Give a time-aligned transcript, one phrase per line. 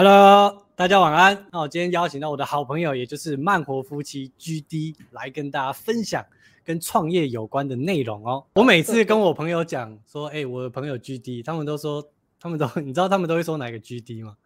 [0.00, 1.46] Hello，大家晚安。
[1.50, 6.24] 那我今天邀请到我的好朋友，也就是慢活夫妻 GD 来跟大家分享
[6.64, 8.46] 跟创业有关的内容哦。
[8.54, 12.00] 我每次跟我朋友讲说，哎、欸，我的朋友 GD，他们都说，
[12.38, 14.36] 他们都， 你知道他们都会说哪个 GD 吗？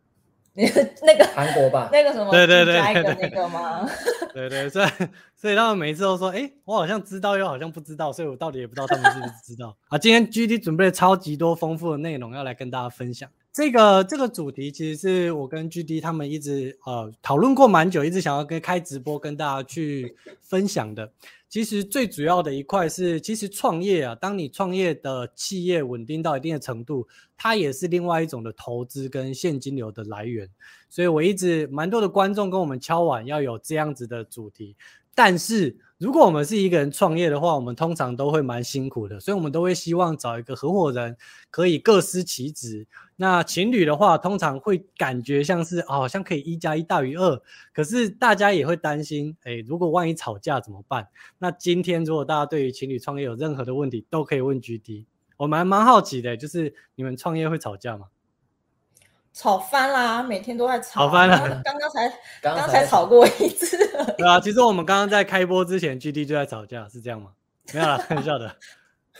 [0.56, 3.86] 那个那个韩国吧， 那个什么，对对对，那个吗？
[4.32, 4.88] 对对，所以
[5.36, 9.76] 所以他们每一次都说，哎、欸，我好像知道，又好像不知道，所以我到底也不知道他们是不是知道。
[9.88, 13.28] 啊，今天 GD 准备了超级多丰富的内容要来跟大家分享。
[13.52, 21.12] 这个这个主题其实是我跟 GD 他们一直呃讨论过蛮久，一直想要跟开直播跟大家去分享的。
[21.50, 27.06] 其实最主要的一块是，其实创业啊，当你创业的企业稳定到一定的程度，
[27.36, 30.48] 它也是另外一种的投资跟现金流的来源。
[30.88, 34.74] 所以我一直蛮多的观众跟我们敲碗要有这样子的主题，
[35.14, 35.76] 但是。
[36.02, 41.16] 如果我们是一个人创业的话，我们通常都会蛮辛苦的，所以我们都会希望找一个合伙人，
[41.48, 42.88] 可以各司其职。
[43.14, 47.40] 那情侣的话，通常会感觉像是，好像可以一加一大于二，
[47.72, 51.06] 可是大家也会担心，诶，如果万一吵架怎么办？
[51.38, 55.04] 那今天如果大家对于情侣创业有任何的问题，都可以问 GD。
[55.36, 58.06] 我蛮蛮好奇的，就是你们创业会吵架吗？
[59.32, 60.22] 吵翻啦！
[60.22, 61.06] 每天都在吵。
[61.06, 61.38] 吵翻了。
[61.64, 62.08] 刚刚才
[62.42, 63.76] 刚刚才吵过一次。
[64.18, 67.30] 对啊，其实我们刚刚在开播之前，GD 就在吵架，是这样吗？
[67.72, 68.54] 没有啦，开玩笑的。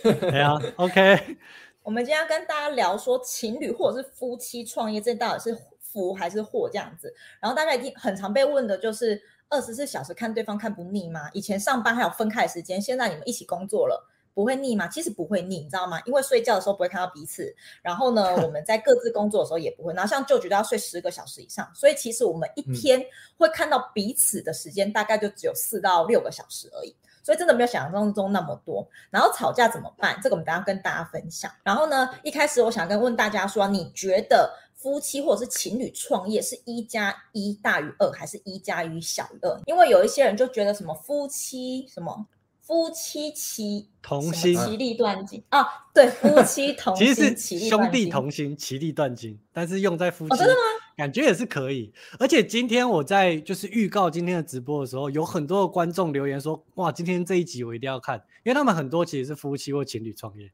[0.02, 1.38] 对啊， OK。
[1.82, 7.12] 我们今天要跟大家聊说，情侣或者是夫妻创业，这到底是福还是祸这样子。
[7.40, 11.28] 然后大家一定很常被问的就是，二十四小时看对方看不腻吗？
[11.32, 14.08] 以前上班还有分开的时间，现在你们一起工作了。
[14.34, 14.88] 不会腻吗？
[14.88, 16.00] 其实不会腻，你知道吗？
[16.06, 19.92] 因为睡觉的时候不会看到彼此，然后呢，我们在各自工作的时候也不会。
[19.92, 23.04] 然后像舅舅都要睡十个小时以上，所以其实我们一天
[23.36, 28.88] 会看到彼此的时间大概就只有四到六个小时而已，所以真的没有想象中那么多。
[29.10, 30.18] 然后吵架怎么办？
[30.22, 31.50] 这个我们等下跟大家分享。
[31.62, 39.60] 然后呢，一开始我想跟问大家说，你觉得夫妻或者是情侣创业是一加一大于二，还是一加一小于二？
[39.66, 42.26] 因为有一些人就觉得什么夫妻什么。
[42.62, 45.66] 夫妻其同心，其利断金啊！
[45.92, 49.36] 对，夫妻同心， 其实是兄弟同心，其利断金。
[49.52, 50.60] 但是用在夫妻，哦，真的吗？
[50.96, 51.92] 感觉也是可以。
[52.20, 60.50] 而且今天我在就是预告今天的直播的时候，有很多的观众留言说：“哇，今天这一集我一定要看，因为他们很多其实是夫妻或情侣创业。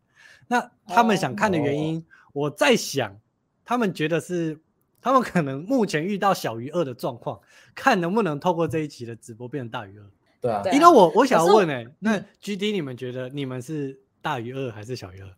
[0.47, 3.15] 那他们想看的原因，哦，我在想，
[3.66, 4.59] 他们觉得是
[5.03, 7.38] 他们可能目前遇到小于二的状况，
[7.75, 10.04] 看能不能透过这一集的直播变成大于二。”
[10.41, 15.28] 对啊，因为我我想要问哎、欸，那 GD 你们觉得你们是大于二还是小于二？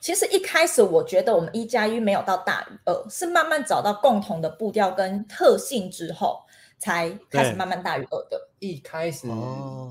[0.00, 6.40] 其实一开始我觉得我们一加一没有到大于二，是慢慢找到共同的步调跟特性之后，
[6.78, 8.48] 才开始慢慢大于二的。
[8.60, 9.28] 一开始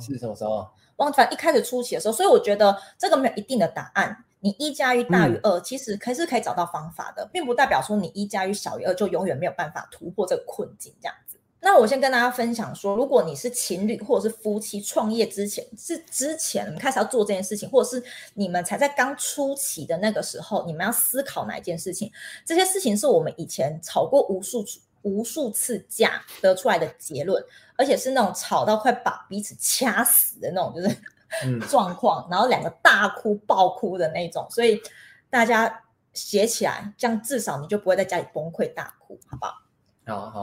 [0.01, 0.67] 是什么时候？
[0.95, 4.25] 忘记，一开始初期的时候，所以我觉得这个没有一定的答案。
[4.41, 11.28] 你一加一大于二，其实可是可以找到方法的，并不代表说你一加一小于二就永远没有办法突破这个困境这样子。
[11.61, 18.03] 那我先跟大家分享说，如果你是情侣或者是夫妻创业之前，是之前你们开始要做这件事情，或者是
[18.33, 22.09] 你们才在刚初期的那个时候，你们要思考哪一件事情？
[22.45, 24.65] 这些事情是我们以前吵过无数
[25.01, 27.43] 无数次架得出来的结论，
[27.77, 30.97] 而且是那种吵到快把彼此掐死的那种，就是
[31.69, 34.47] 状况，然后两个大哭爆哭的那种。
[34.49, 34.81] 所以
[35.29, 35.83] 大家
[36.13, 39.53] 写起来，这样至少你就不会在家里崩溃大哭，好不好？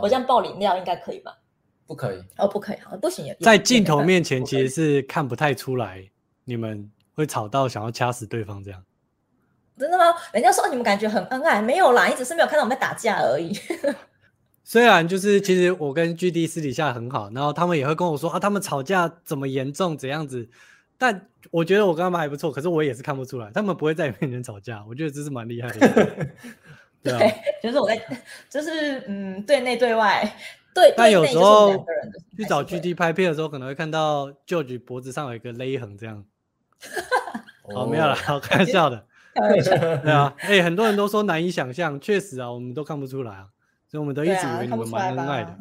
[0.02, 1.36] 我这样爆饮料应该可以吧？
[1.86, 3.34] 不可以哦，不可以，不行也。
[3.40, 6.04] 在镜头面前其实是看不太出来，
[6.44, 8.82] 你们会吵到想要掐死对方这样。
[9.78, 10.04] 真的吗？
[10.32, 13.56] 人家说你们感觉很恩爱，没有啦，你只是没有看到我们在打架而已。
[14.64, 20.48] 虽然就是其实我跟 GD 私底下很好，然后他们也会跟我说啊，他们吵架怎么严重怎样子，
[20.98, 26.28] 但我觉得我跟他们还不错，可是我也是看不出来，他们不会在你面前吵架，我觉得这是蛮厉害的。
[27.06, 28.00] 对，啊、对， 就是我在，
[28.50, 30.36] 就是嗯，对内对外，
[30.74, 30.92] 对。
[30.96, 31.86] 但有时候
[32.36, 36.24] 去找 GD 拍片的时候，可能会看到 George 脖子上有一个勒痕，这样。
[37.74, 39.06] 哦，没有了，好 开玩笑的。
[39.34, 43.48] 对啊，哎、欸，很多人都说难以想象，确实啊，我们都看不出来啊，
[43.86, 45.56] 所以我们都一直以为你们蛮恩爱的。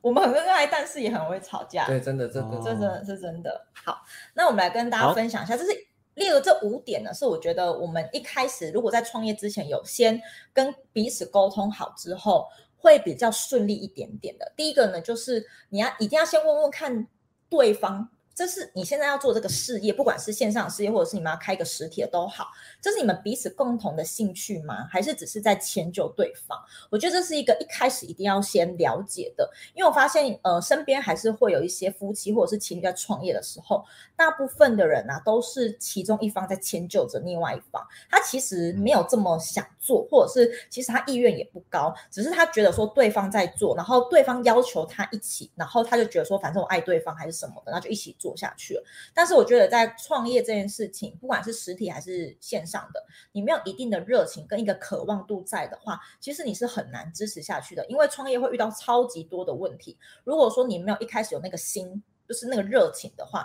[0.00, 1.86] 我们很恩爱，但是也很会吵架。
[1.86, 3.66] 对，真的，真的，这真的是真的。
[3.84, 4.02] 好，
[4.34, 5.70] 那我们来跟大家分享一下，这是。
[6.14, 10.20] 例如这五点呢，是我觉得我们一开始如果在创业之前有先
[10.52, 14.52] 跟彼此沟通好之后，会比较顺利一点点的。
[14.56, 17.06] 第一个呢，就是你要一定要先问问看
[17.48, 22.46] 对方这是你现在要做这个事业，不管是线上事业，或者是你们要开一个实体的都好，
[22.80, 24.88] 这是你们彼此共同的兴趣吗？
[24.90, 26.58] 还是只是在迁就对方？
[26.90, 33.84] 我觉得这是一个一开始一定要先了解的，因为我发现，呃，身边还是会有一些夫妻或者是情侣在创业的时候，
[34.16, 48.16] 大部分的人啊，都是其中一方在迁就着另外一方，他其实没有这么想做，或者是其实他意愿也不高，只是他觉得说对方在做，然后对方要求他一起，然后他就觉得说反正我爱对方还是什么的，那就一起。
[48.22, 57.84] 做下去了，但是我觉得在创业这件事情，不管是实体还是线上的，你没有一定的热情跟一个渴望度在的话，其实你是很难支持下去的。
[57.86, 59.98] 因为创业会遇到超级多的问题。
[60.22, 63.44] 如果说你没有一开始有那个心，就是那个热情的话，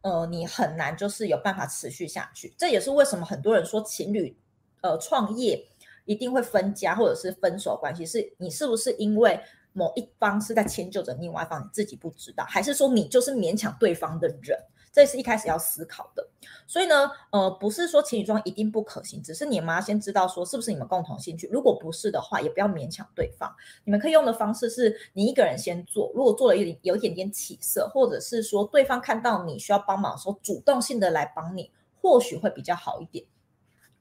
[0.00, 2.54] 呃，你很难就是有办法持续下去。
[2.56, 4.34] 这也是为什么很多人说情侣
[4.80, 5.62] 呃创业
[6.06, 9.38] 一定会分家或者是分手关系，是你是不是因为？
[9.74, 14.58] 某一方是在迁就着另外一方，你自己不知道，还是说你就是勉强对方的人？
[14.90, 16.24] 这是一开始要思考的。
[16.68, 21.48] 所以呢，呃，不是说情侣装一定不可行，只是你们要先知道说是不是你们共同兴趣。
[21.50, 23.52] 如果不是的话，也不要勉强对方。
[23.82, 33.24] 你们可以用的方式是你一个人先做，如果做了有点有一点点起色，或者是说对方看到你需要帮忙的时候，主动性的来帮你，或许会比较好一点，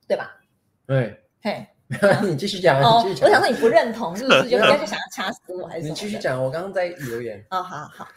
[0.07, 0.39] 对吧？
[0.85, 1.72] 对，嘿。
[2.25, 2.81] 你继续讲。
[2.81, 3.27] 哦，继续讲。
[3.27, 4.43] 我想说你不认同，是不是？
[4.49, 5.87] 就应该是想要掐死我，还是？
[5.89, 7.43] 你继续讲，我刚刚在留言。
[7.49, 8.07] 哦，好好。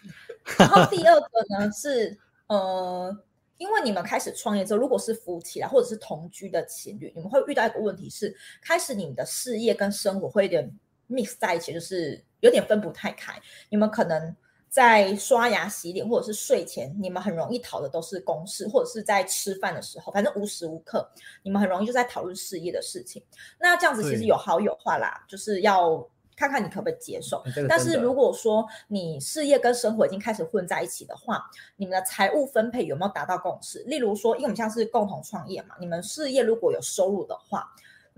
[0.59, 3.17] 然后第二个呢是，呃，
[3.59, 10.71] 因为你们开始创业之后，如果是夫妻啦，或者是同居的情侣，你们会遇到一个问题是，开始你们的事业跟生活会有点
[11.11, 13.33] mix 在一起，就是有点分不太开。
[13.69, 14.35] 你们可能。
[14.69, 21.09] 在刷牙、洗脸，或者是睡前，你们很容易讨的都是公事，或者是在吃饭的时候，反正无时无刻，
[21.43, 23.23] 你们很容易就在讨论事业的事情。
[23.59, 27.43] 那这样子其实有好有坏啦，就是要看看你可不可以接受。
[27.69, 31.43] 但是如果说你事业跟生活已经开始混在一起的话，
[31.77, 33.79] 你们的财务分配有没有达到共识？
[33.87, 37.67] 例如说，因为我们现在是共同创业嘛，你们事业如果有收入的话。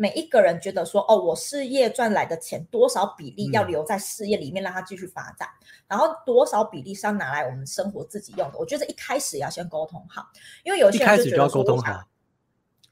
[0.00, 8.59] 每一个人觉得说，哦，我事业赚来的钱多少比例要留在事业里面，让它继续发展，嗯，然后多少比例是要拿来我们生活自己用的。
[8.59, 10.25] 我觉得一开始要先沟通好，
[10.62, 12.00] 因为有些人就觉得说，沟通好。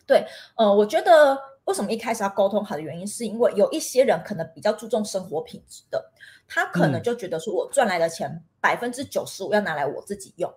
[0.04, 0.26] 对，
[0.56, 6.12] 呃，我觉得为什么一开始要沟通好的原因，是因为有一些人可能比较注重生活品质的，
[6.48, 10.52] 他可能就觉得说我赚来的钱百分之九十五要拿来我自己用。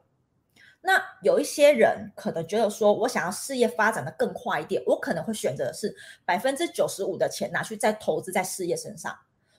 [0.90, 5.96] 那有一些人可能觉得说，我想要事业发展的更快一点，我可能会选择的是
[6.26, 9.16] 百分之九十五的钱拿去再投资在事业身上。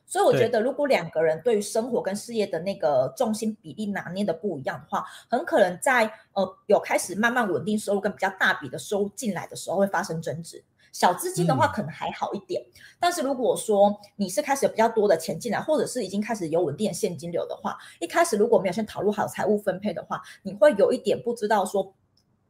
[0.08, 10.64] 所以我觉得，如果两个人对于生活跟事业的那个重心比例拿捏的不一样的话，很可能在呃有开始慢慢稳定收入跟比较大笔的收入进来的时候会发生争执。
[10.92, 21.94] 小资金的话可能还好一点，嗯，但是如果说你是开始有比较多的钱进来，或者是已经开始有稳定的现金流的话，一开始如果没有先讨论好财务分配的话，你会有一点不知道说，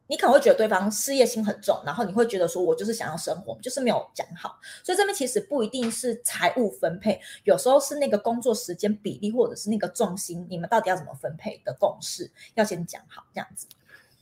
[0.06, 13.66] 你可能会觉得对方事业心很重，然后你会觉得说我就是想要生活，就是没有讲好，所以这边其实不一定是财务分配，有时候是那个工作时间比例或者是那个重心，你们到底要怎么分配的共识要先讲好，这样子。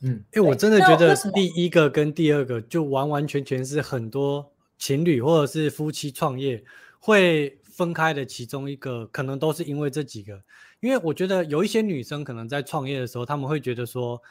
[0.01, 6.63] 嗯，哎，我真的觉得第一个跟第二个就完完全全是很多情侣或者是夫妻创业
[6.99, 10.41] 会分开的其中一个，可能都是因为这几个。
[10.79, 14.21] 因为我觉得有一些女生可能在创业的时候，她们会觉得说，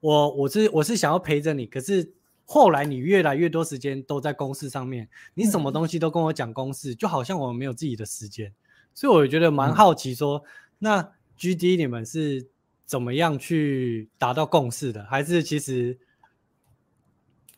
[0.00, 2.10] 我我是我是想要陪着你，可是
[2.46, 8.50] 后来你越来越多时间都在公事上面，你什么东西都跟我讲公事，就好像我们没有自己的时间。
[8.94, 10.42] 所以我觉得蛮好奇说，
[10.78, 12.46] 那 GD 你们是？
[12.88, 15.04] 怎么样去达到共识的？
[15.04, 15.98] 还是其实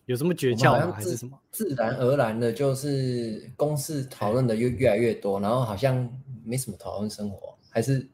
[0.06, 0.92] 有什么诀窍吗？
[0.92, 1.38] 还是什么？
[1.52, 6.12] 自然而然的，就是公式讨论的越越来越多，然后好像
[6.44, 8.08] 没什么讨论生活，还是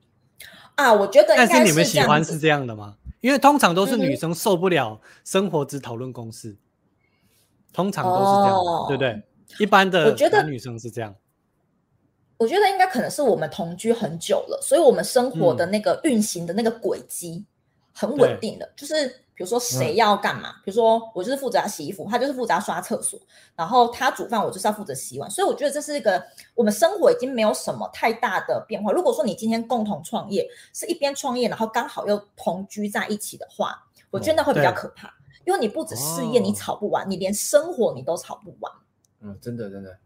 [0.74, 0.92] 啊？
[0.92, 2.98] 我觉得但是你们喜欢是这样的吗？
[3.22, 6.58] 因为通常都是女生受不了生活只讨论公式，嗯，
[7.72, 9.22] 通常都是这样，哦，对不对？
[9.58, 11.14] 一般的男女生是这样。
[12.38, 17.44] 我觉得应该可能是我们同居很久了，所以我们生活的那个运行的那个轨迹
[17.92, 18.70] 很稳定的。
[18.76, 23.18] 就是比如说谁要干嘛，比如说我就是负责要洗衣服，他就是负责要刷厕所，
[23.54, 25.30] 然后他煮饭，我就是要负责洗碗。
[25.30, 26.22] 所以我觉得这是一个
[26.54, 28.92] 我们生活已经没有什么太大的变化。
[28.92, 33.78] 如果说你今天共同创业，是一边创业，然后刚好又同居在一起的话，
[34.10, 35.12] 我觉得那会比较可怕，
[35.44, 38.72] 因为你不止事业你吵不完，你连生活你都吵不完。
[39.20, 39.96] 嗯，真的真的。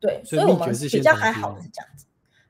[0.00, 2.06] 对，所以我们比较还好是这样子。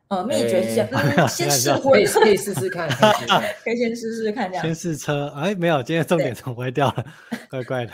[0.09, 2.88] 呃，秘诀是先、 嗯、先试婚，可以可以试试看，
[3.65, 4.65] 可以 先试试看这样。
[4.65, 7.05] 先试车，哎，没有，今天重点怎么歪掉了？
[7.50, 7.93] 怪怪的。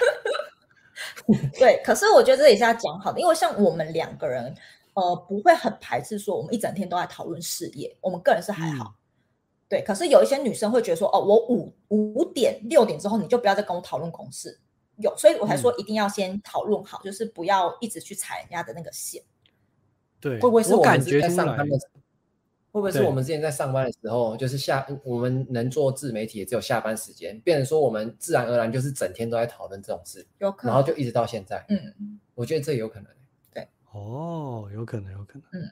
[1.58, 4.54] 对，可是我觉得这也是要讲好的，因为像我们两个人，
[4.94, 8.84] 呃，不会很排斥说我们一整天都在讨论事业，我们个人是还好。
[8.84, 8.98] 嗯
[9.72, 14.60] 对，可是有一些女生会觉得说，哦，我五五点六点之后你就不要再跟我讨论公事，
[14.98, 19.22] 有，所以我才说一定要先讨论好，嗯、就是不要一直去踩人家的那个线。
[20.22, 22.00] 对，会不会是我感觉在上班的时候？
[22.70, 31.62] 会不会是我们之前在上班的时候，就是下我们能做自媒体也只有下班时间，变成说我们自然而然就是整天都在讨论这种事，有可能，然后就一直到现在。
[31.68, 33.08] 嗯，我觉得这有可能。
[33.52, 35.60] 对，哦，有可能，有可能。
[35.60, 35.70] 嗯，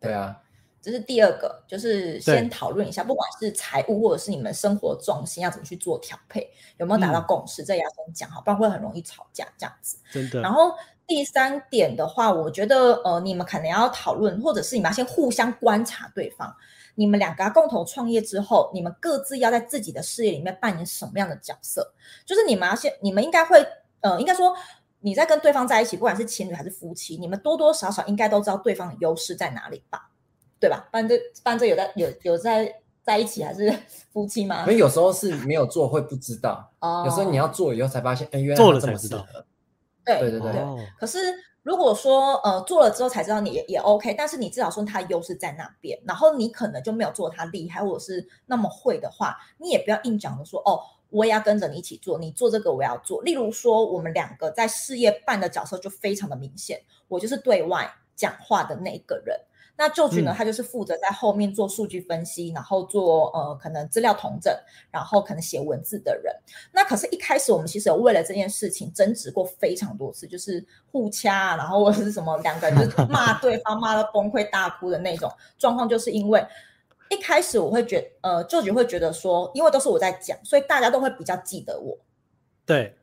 [0.00, 0.40] 对啊，
[0.80, 9.98] 这是第二个，就是先讨论一下，不管是财务或者是你们生活重心要怎么去做调配，有没有达到共识，嗯、这也要先讲好，不然会很容易吵架这样子。
[10.10, 10.40] 真的。
[10.40, 10.72] 然后。
[11.12, 16.50] 第三点的话，我觉得呃，你们可能要讨论，或者是你们要先互相观察对方。
[16.94, 21.92] 你们两个共同创业之后，你们各自要在自己的事业里面扮演什么样的角色？
[22.24, 23.62] 就是你们要先，你们应该会
[24.00, 24.56] 呃，应该说
[25.00, 30.08] 你在跟对方在一起，不管是情侣还是夫妻，你们多多少少应该都知道对方的优势在哪里吧？
[30.58, 30.88] 对吧？
[30.90, 33.70] 反正反正有在有有在在一起还是
[34.14, 34.60] 夫妻吗？
[34.62, 39.26] 因为有时候是没有做会不知道，哦，有时候你要做以后才发现，哎，原来做了才知道。
[40.04, 41.18] 对对对对，哦、可是
[41.62, 50.80] 如果说呃做了之后才知道你也也 OK，但是你至少说他的优势在那边，然后你可能就没有做他厉害或者是那么会的话，你也不要硬讲的说哦，
[51.10, 53.22] 我也要跟着你一起做，你做这个我要做。
[53.22, 59.38] 例如说我们两个在事业办的角色就非常的明显，我就是对外讲话的那一个人。
[59.84, 64.56] 那 George 呢，他就是负责在后面做数据分析，嗯、然后做呃可能资料统整，
[64.92, 66.32] 然后可能写文字的人。
[66.70, 76.46] 那可是，一开始我们其实有为了这件事情争执过非常多次，就是互掐，然后或者是什么两个人就 骂对方，骂到崩溃大哭的那种状况，就是因为
[77.10, 81.98] 一开始我会觉得，呃，George 会觉得说，因为都是我在讲，所以大家都会比较记得我。
[82.64, 82.96] 对，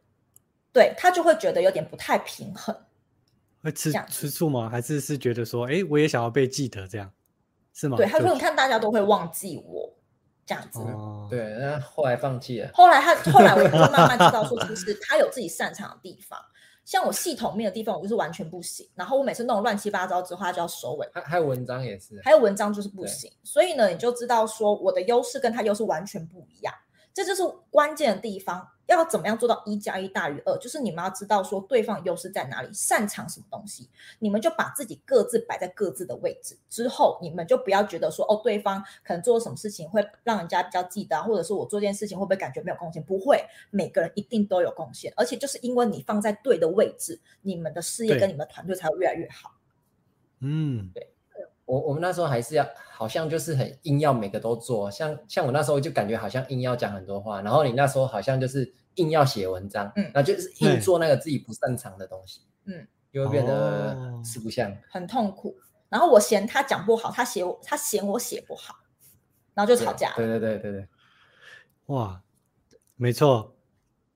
[0.72, 2.74] 对他就会觉得有点不太平衡。
[3.62, 4.70] 会吃吃醋吗？
[4.70, 7.12] 还是是觉得说，哎，我也想要被记得，这样
[7.74, 7.98] 是吗？
[7.98, 9.94] 对，他说，你看大家都会忘记我
[10.46, 10.80] 这样子。
[10.80, 12.70] 哦，对，那后来放弃了。
[12.74, 16.39] 后来他后来我就慢慢知道说， 其实他有自己擅长的地方。
[16.86, 18.89] 像我系统面的地方，我就是完全不行。
[18.96, 21.08] 然后我每次弄乱七八糟之后，他就要收尾。
[21.13, 23.32] 还还有文章也是，还有文章就是不行。
[23.44, 26.74] 所以呢，你就知道说，我的优势跟他优势完全不一样。
[27.20, 28.66] 这就是关键的地方。
[28.88, 30.58] 要怎么样做到一加一大于二？
[30.58, 36.58] 就是你们要知道说对方优势在哪里，擅长什么东西，你们就把自己各自摆在各自的位置。
[36.70, 43.04] 之后你们就不要觉得说哦，对方可能做了什么事情会让人家比较记得，或者是我做件事情会不会感觉没有贡献？
[43.04, 45.14] 不会，每个人一定都有贡献。
[45.16, 49.52] 而且就是因为你放在对的位置，你们的事业跟你们的团队才会越来越好。
[50.40, 51.14] 嗯，对。
[51.70, 65.56] 我我们那时候还是要，好像就是很硬要每个都做，像像我那时候就感觉好像硬要讲很多话，然后你那时候好像就是硬要写文章，嗯，那就是硬做那个自己不擅长的东西，嗯，就会变得四不像，很痛苦。
[65.90, 68.74] 然后我嫌他讲不好，他写我，他嫌我写不好，
[69.54, 70.12] 然后就吵架。
[70.16, 70.88] 对对对对对，
[71.86, 72.20] 哇，
[72.96, 73.54] 没错，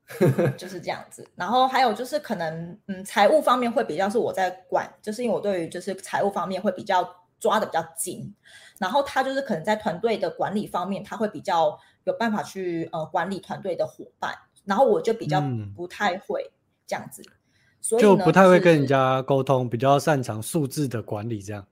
[0.57, 1.27] 就是这样子。
[1.35, 7.07] 然后还有就是可能，嗯，财务方面会比较是我在管，就是因为我对于就是财务方面会比较。
[7.43, 8.33] 抓的比较紧，
[8.77, 14.33] 然后他就是可能在团队的管理方面，他会比较有办法去呃管理团队的伙伴，
[14.63, 15.43] 然后我就比较
[15.75, 16.49] 不太会
[16.87, 17.35] 这样子，嗯、
[17.81, 21.67] 所以就不太会跟人家沟通，比较擅长数字的管理这样。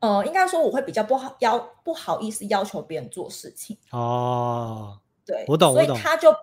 [0.00, 4.98] 呃，应该说我会比较不好要不好意思要求别人做事情哦。
[5.24, 6.34] 对，我懂，所以他就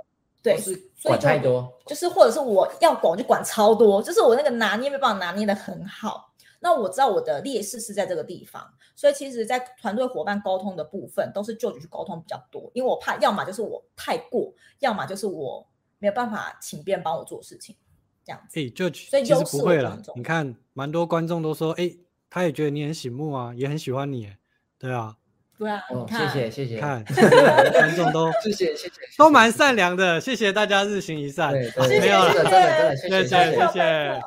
[0.42, 6.25] 对，是管太多，就是或者是我要管就管超多，就是我那个拿捏没办法拿捏的很好。
[6.66, 15.64] 那我知道我的劣势是在这个地方，所以其实，在团队伙伴沟通的部分，都是舅舅去沟通比较多，因为我怕，要么就是我太过，要么就是我
[16.00, 17.76] 没有办法请别人帮我做事情，
[18.24, 18.60] 这样子。
[18.60, 19.96] 哎，就所以其实不会了。
[20.16, 21.96] 你看，蛮多观众都说，哎，
[22.32, 24.34] 他也觉得你很醒目啊，也很喜欢你，
[24.80, 25.18] 对啊。
[25.58, 27.02] 对啊，谢谢谢谢，看
[27.72, 34.22] 观众都谢谢谢谢，都蛮善良的，谢谢大家日行一善对，没有了，真的真的谢谢谢谢，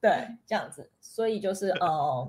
[0.00, 0.90] 对，这样子。
[1.14, 2.28] 所以就是呃，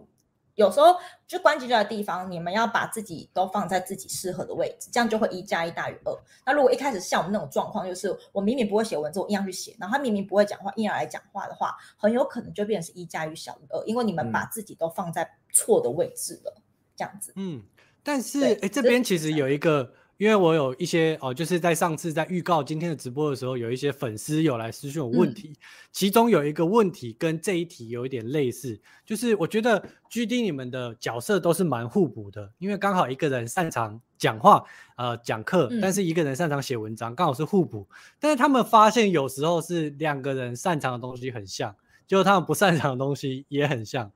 [0.54, 6.16] 有时候就关键就在地方，你们要把自己都放在自己适合的位置，这样就会一加一大于二。
[6.46, 16.62] 那如果一开始像我们那种状况，就是我明明不会写文字，我硬要去写，然后他明明不会讲话，硬要来讲话的话，很有可能就变成是一加一小于二，因为你们把自己都放在错的位置了，
[16.96, 17.34] 这样子。
[17.38, 17.64] 嗯，
[18.04, 19.92] 但是哎对，这边其实有一个。
[20.18, 25.56] 因为我有一些哦，就是在上次在预告今天的直播的时候，有一些粉丝有来私讯我问题，嗯、
[25.92, 34.64] 其中有一个问题跟这一题有一点类似，就是我觉得 GD 你们的角色都是蛮互补的，因为刚好一个人擅长讲话，
[34.96, 37.86] 呃，讲课，但是一个人擅长写文章，刚好是互补。
[38.18, 41.76] 但是他们发现有时候是两个人擅长的东西很像，
[42.08, 44.10] 就他们不擅长的东西也很像。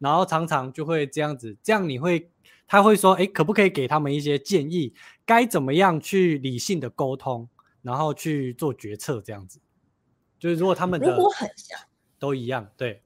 [0.00, 2.28] 然后常常就会这样子，这样你会
[2.66, 4.94] 他会说，哎，可不可以给他们一些建议，
[5.24, 7.48] 该怎么样去理性的沟通，
[7.82, 9.60] 然后去做决策，这样子。
[10.38, 11.78] 就是如果他们如果很像
[12.18, 13.02] 都一样，对，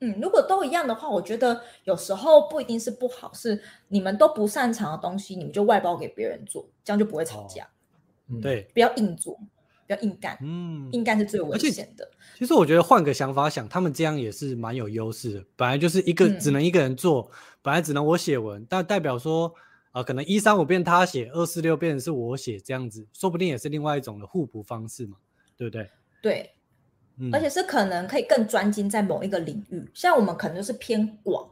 [0.00, 7.68] 嗯，如果都一样的话，我觉得有时候不一定是不好，是你们都不擅长的东西，你们就外包给别人做，这样就不会吵架。
[8.28, 9.38] 哦、对，不要硬做。
[9.86, 12.10] 不要硬干，嗯，硬干是最危险的。
[12.36, 15.44] 其实我觉得换个想法想，他们这样也是蛮有优势的。
[15.56, 17.30] 本来就是一个、嗯、只能一个人做，
[17.62, 19.46] 本来只能我写文，但代表说
[19.92, 25.16] 啊、呃，可能一三五变他写，二四六变成是我写，这样子说不定也是另外一种的互补方式嘛，
[25.56, 25.90] 对不对？
[26.20, 26.50] 对，
[27.18, 31.48] 嗯、而且是可能可以更专精在某一个领域，像我们可能就是偏广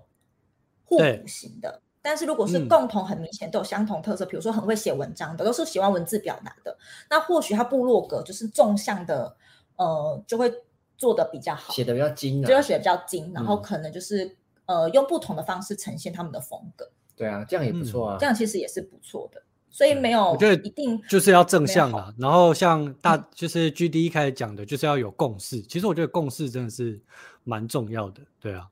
[0.84, 1.80] 互补型的。
[2.06, 6.76] 但是如果是共同很明显都有相同特色，嗯、比如说很会写文章的，都是喜欢文字表达的，
[7.08, 9.34] 那或许他部落格就是纵向的，
[9.76, 10.52] 呃，就会
[10.98, 14.26] 做的比较好，写的比较精，就要写的比较精，然后可能就是、
[14.66, 16.86] 嗯、呃用不同的方式呈现他们的风格。
[17.16, 22.12] 对啊，这样也不错啊，这样其实也是不错的，所以没有，我觉得一定就是要正向啊。
[22.18, 25.56] 然后像大就是 GD 一开始讲的，就是要有共识。
[25.56, 27.00] 嗯、其实我觉得共识真的是
[27.44, 28.68] 蛮重要的，对啊，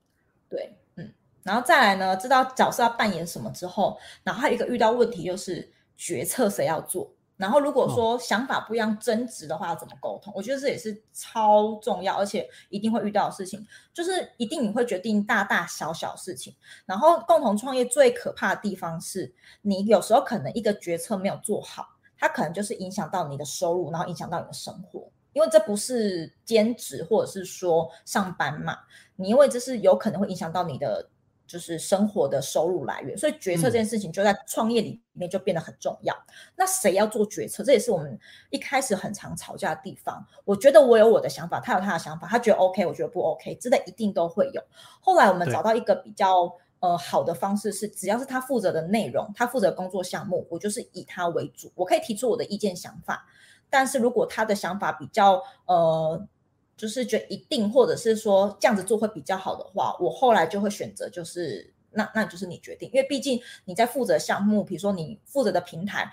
[0.51, 0.71] 对。
[1.43, 7.13] 然后再来呢，知道角色要扮演什么之后，然后还有一个遇到问题就是决策谁要做。
[7.39, 10.33] 然后如果说想法不一样争执的话，要怎么沟通？
[10.37, 16.55] 我觉得这也是超重要，而且一定会遇到的事情，就是一定你会决定大大小小事情。
[16.87, 21.85] 然后共同创业最可怕的地方是，你有时候可能一个决策没有做好，
[22.17, 28.79] 它可能就是影响到你的收入，然后影响到你的生活，因为这不是兼职或者是说上班嘛，
[29.17, 31.09] 你因为这是有可能会影响到你的。
[31.53, 36.15] 就是生活的收入来源，所以决策这件事情就在创业里面就变得很重要。
[36.15, 37.63] 嗯、那谁要做决策？
[37.63, 38.19] 这也是我们
[38.49, 40.27] 一开始很常吵架的地方。
[40.47, 44.63] 我觉得我有我的想法，他有他的想法，他觉得 OK，我觉得不 OK，真的一定都会有。
[45.03, 53.27] 后来我们找到一个比较呃好的方式是，只要是他负责的内容，他负责的工作项目，我就是以他为主，我可以提出我的意见想法。
[53.69, 56.27] 但是如果他的想法比较呃。
[56.77, 66.11] 就是觉得一定，或者是说这样子做会比较好的话，我后来就会选择就是那那就是你决定，因为毕竟你在负责项目，比如说你负责的平台，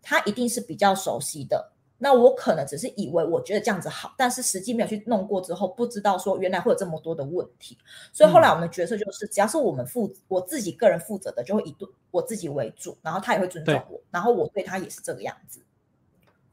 [0.00, 1.70] 它一定是比较熟悉的。
[1.98, 7.78] 那我可能只是以为我觉得这样子好，但是实际没有去弄过之后，不知道说原来会有这么多的问题。
[8.12, 11.72] 所以后来我们决策就是，只要是我们负我自己个人负责的，就会以
[12.10, 15.60] 我自己为主，然后他也会尊重我，然后我对他也是这个样子。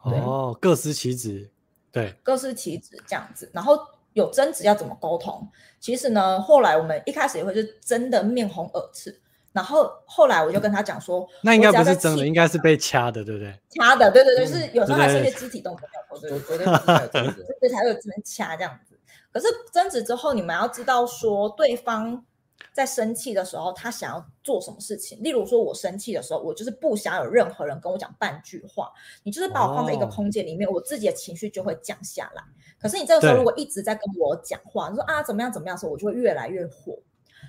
[0.02, 1.50] 哦，各司其职。
[1.92, 3.80] 对，各司其职这样子，然后
[4.14, 5.48] 有争执要怎么沟通？
[5.80, 9.20] 其实呢，后来我们一开始也会是真的面红耳赤，
[9.54, 13.54] 然后后来我就跟他讲说，那应该不是真的，应该是被掐的，对不对？
[13.70, 18.98] 掐的，对对对，是有时候还是一些肢体动作要做，对对对，所以才会有这边掐这样子。
[19.32, 22.26] 可是争执之后，你们要知道说对方。
[22.72, 25.22] 在生气的时候，他想要做什么事情？
[25.22, 28.92] 例如说，我生气的时候，我就是不想有任何人跟我讲半句话。
[29.24, 32.44] 你就是把我放在一个空间里面，哦、我自己的情绪就会降下来。
[32.80, 36.98] 可是你这个时候如果一直在跟我讲话，你说啊怎么样怎么样的时候，我就会越来越火。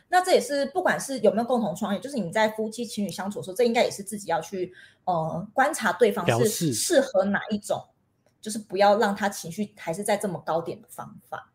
[0.09, 4.73] 那这也是不管是有没有共同创业，就是你在夫妻情侣相处的时候，这应该也是自己要去
[5.05, 7.81] 呃观察对方是适合哪一种，
[8.41, 11.50] 就是不要让他情绪还是在这么高点的方法。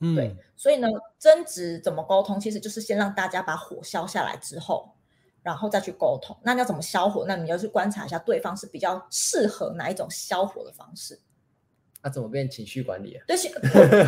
[0.00, 4.92] 嗯，对，所以呢，争执怎么沟通，其实就是先让大家把火消下来之后，
[5.42, 6.36] 然后再去沟通。
[6.42, 7.24] 那你要怎么消火？
[7.26, 11.18] 那你要去观察一下对方是比较适合哪一种消火的方式。
[12.02, 13.24] 那、啊、怎么变情绪管理啊？
[13.26, 13.36] 对，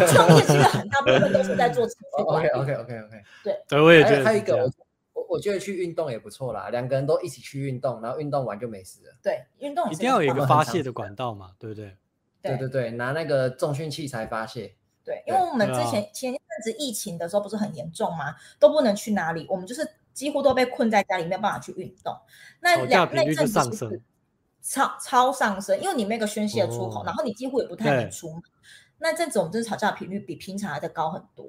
[0.06, 2.48] 创业其实很大部分都是在做情绪管理。
[2.48, 3.22] OK OK OK OK。
[3.42, 4.70] 对，对，我也觉得还有一个，
[5.14, 9.14] 我我觉得去运动也不错啦，两个人都一起去运动，然后运动完就没事了。
[9.22, 11.96] 对，运动一定要有一个发泄的管道嘛，对不对？
[12.40, 14.76] 对对对，拿那个重训器材发泄。
[15.08, 18.34] 对，因为我们之前前一阵子疫情的时候不是很严重吗？
[18.58, 22.14] 都不能去哪里，我们就是几乎都被困在家里，没有办法去运动。
[22.60, 24.02] 那两那阵子
[24.60, 28.42] 超超上升，因为你没有个宣泄的出口，哦、然后你几乎也不太能出门。
[28.98, 31.46] 那阵子我们真的吵架频率比平常还在高很多。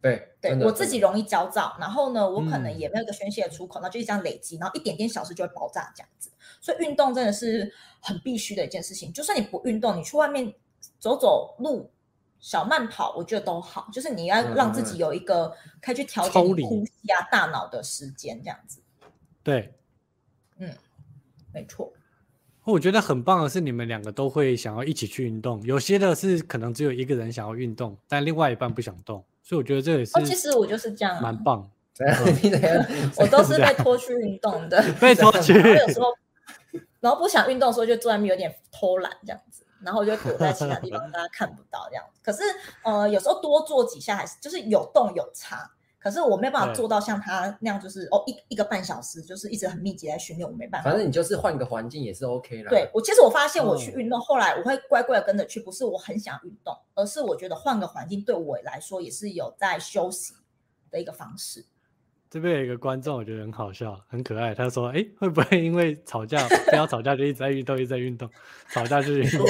[0.00, 6.30] 对，对我自己容易焦躁，然后呢，我可能也没有个宣泄的出口，那、嗯、就这样累积，然后一点点小事就会爆炸这样子。
[6.62, 7.70] 所以运动真的是
[8.00, 10.54] 很必须的一件事情，就算你不运动，你去外面
[10.98, 11.90] 走走路。
[12.42, 18.82] 小慢跑，我觉得都好，就是你要让自己有一个可以去调节呼吸啊、大脑的时间，这样子。
[19.42, 19.72] 对，
[20.58, 20.68] 嗯，
[21.54, 21.90] 没错。
[22.64, 25.62] 我觉得很棒的是，你们两个都会想要一起去运动。
[25.62, 30.12] 有些的是可能只有一个人想要运动，但另外一半不想动，所以我觉得这也是。
[30.18, 31.70] 哦，其实我就是这样，蛮棒。
[33.18, 35.52] 我都是被拖去运动的， 被拖去。
[35.52, 36.06] 然后有时候，
[36.98, 39.61] 然后不想运动的时候，就坐在那边有点偷懒这样子。
[39.84, 42.04] 然后我就躲在其他地方， 大家看不到这样。
[42.22, 42.42] 可是，
[42.84, 45.70] 呃，有时候多做几下还是就是有动有差。
[45.98, 50.90] 可是我没有办法做到像他那样，就是哦一一个半小时，就是一直很密集在训练，我没办法。
[50.90, 52.70] 反正你就是换个环境也是 OK 啦。
[52.70, 60.34] 对，我其实我发现我去运动，哦、后来我会乖乖的跟着去，不是我很想运动，而是我觉得换个环境对我来说也是有在休息
[60.90, 61.64] 的一个方式。
[62.32, 64.54] 这边有一个观众，我觉得很好笑，很可爱。
[64.54, 68.26] 他说：“哎，会不会因为吵架不要吵架就一直在运动，一直在运动，
[68.70, 69.46] 吵架就是运动？”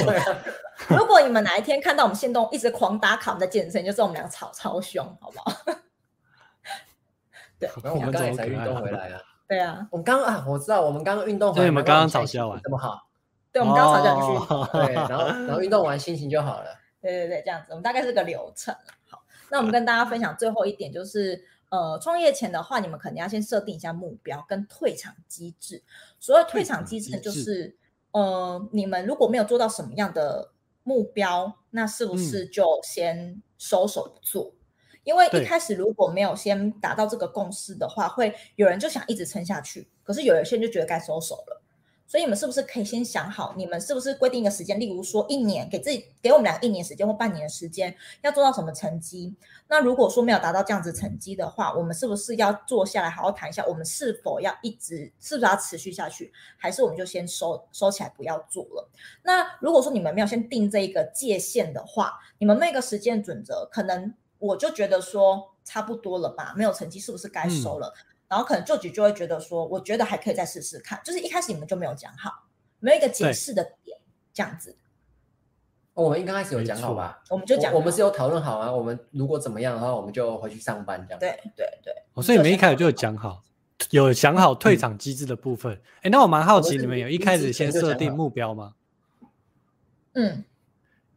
[0.91, 5.49] 如果你们哪一天看到我们限动一直狂打卡，我们的健身，就知道我们俩吵超凶，好不好？
[7.57, 9.21] 对，然后我们刚才运动回来啊。
[9.47, 13.07] 对啊，我们刚啊，我知道我们刚刚运动回来，对，你们刚刚吵架完，这么好。
[13.53, 16.65] 对，我们刚刚吵架就去运动，对，然后然后运动完心情就好了。
[17.01, 18.75] 对对对，这样子，我们大概是个流程。
[19.09, 21.41] 好，那我们跟大家分享最后一点，就是
[21.73, 25.81] 呃，创业前的话，你们肯定要先设定一下目标跟退场机制。
[26.19, 27.75] 所谓退场机制，就是
[28.11, 30.51] 呃，你们如果没有做到什么样的
[30.83, 34.53] 目标，那是不是就先收手不做？
[34.53, 34.59] 嗯
[35.03, 41.62] 因为一开始如果没有先达到这个共识的话，会有人就想一直撑下去，可是有一些人就觉得该收手了。
[42.05, 49.35] 所以你们是不是可以先想好，你们是不是规定一个时间，例如说一年，给自己给我们两个一年时间或半年的时间，要做到什么成绩？
[49.67, 58.89] 那如果说没有达到这样子成绩的话，我们是不是要坐下来好好谈一下，我们是否要一直，是不是要持续下去，还是我们就先收收起来不要做了？
[59.23, 64.13] 那如果说你们没有先定这一个界限的话，你们那个时间准则可能。
[64.39, 67.87] 我就觉得说差不多了吧，没有成绩是不是该收了？
[67.95, 70.99] 嗯、然后可能 George 就会觉得说，我觉得还可以再试试看。
[71.05, 72.31] 就是一开始你们就没有讲好，
[72.79, 73.95] 没有一个解释的点，
[74.33, 74.75] 这样子。
[75.93, 77.21] 我们一刚开始有讲好吧？
[77.29, 78.71] 我们就讲我，我们是有讨论好啊。
[78.71, 81.19] 我们如果怎么样的话，我们就回去上班这样。
[81.19, 81.93] 对对对。
[82.15, 83.43] 哦，所以你们一开始就有讲好，
[83.91, 85.79] 有想好退场机制的部分。
[85.97, 88.73] 哎、嗯，那我蛮好奇，你们有一开始先设定目标吗？
[90.13, 90.43] 嗯，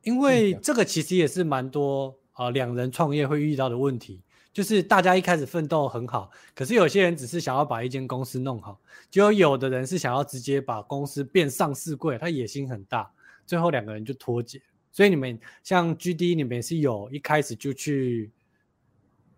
[0.03, 2.19] 因为这个其实也是蛮多。
[2.37, 4.23] 啊，两人创业会遇到的问题，
[4.57, 13.13] 就是大家一开始奋斗很好，可是有些人只是想要把一间公司弄好，就有的人是想要直接把公司变上市柜，他野心很大，
[13.45, 14.59] 最后两个人就脱节。
[14.91, 18.33] 所以你们像 GD，你们是有一开始就去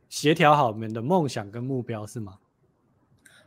[0.08, 2.38] 协调好你们的梦想跟目标是吗？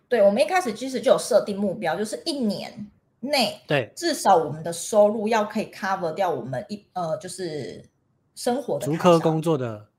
[0.09, 2.85] 对，我们一开始其实就有设定目标，就是一年
[3.21, 7.85] 内，对，至少我们的收入要可以 cover 掉我们一呃，就是。
[8.33, 9.89] 生活的足科工作的，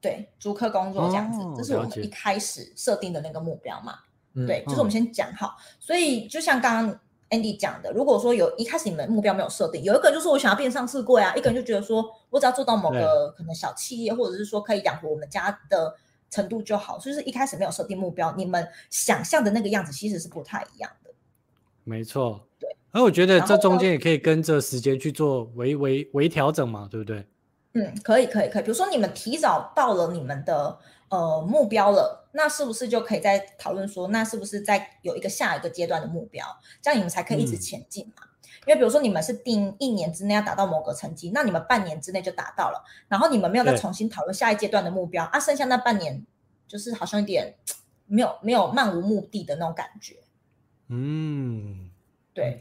[0.00, 3.98] 对，竹科工作这样子，哦、这是我们一开始设定的那个目标嘛？
[4.46, 5.56] 对，就是我们先讲好。
[5.58, 15.94] 嗯、所以就像刚刚 Andy 讲的，如果说有一开始你们目标没有设定，有一个人就是我想要变上市柜啊，一个人就觉得说我只要做到某个可能小企业，或者是说可以养活我们家的
[16.30, 16.98] 程度就好。
[17.00, 21.10] 所以是一开始没有设定目标，你们想象的那个样子其实是不太一样的。
[21.82, 22.68] 没错，对。
[22.92, 27.26] 而我觉得这中间也可以跟着时间去做微微微调整嘛，对不对？
[27.74, 28.62] 嗯，可以，可以，可以。
[28.62, 30.78] 比如说，你们提早到了你们的
[31.10, 36.44] 呃目标了，那是不是就可以再讨论说，那是不是再有一个下一个阶段的目标？
[36.80, 38.22] 这样你们才可以一直前进嘛。
[38.24, 38.28] 嗯、
[38.66, 46.24] 因为比如说，你们是定一年之内要达到某个成绩，那你们半年之内就达到了，然后你们没有再重新讨论下一阶段的目标啊，剩下那半年
[46.66, 47.54] 就是好像有点
[48.06, 50.16] 没有没有漫无目的的那种感觉。
[50.88, 51.90] 嗯，
[52.32, 52.58] 对，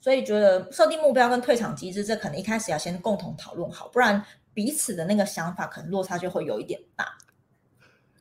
[0.00, 4.22] 所以觉得设定目标跟退场机制，这可能一开始要先共同讨论好，不然。
[4.52, 7.06] 彼此的那个想法可能落差就会有一点大，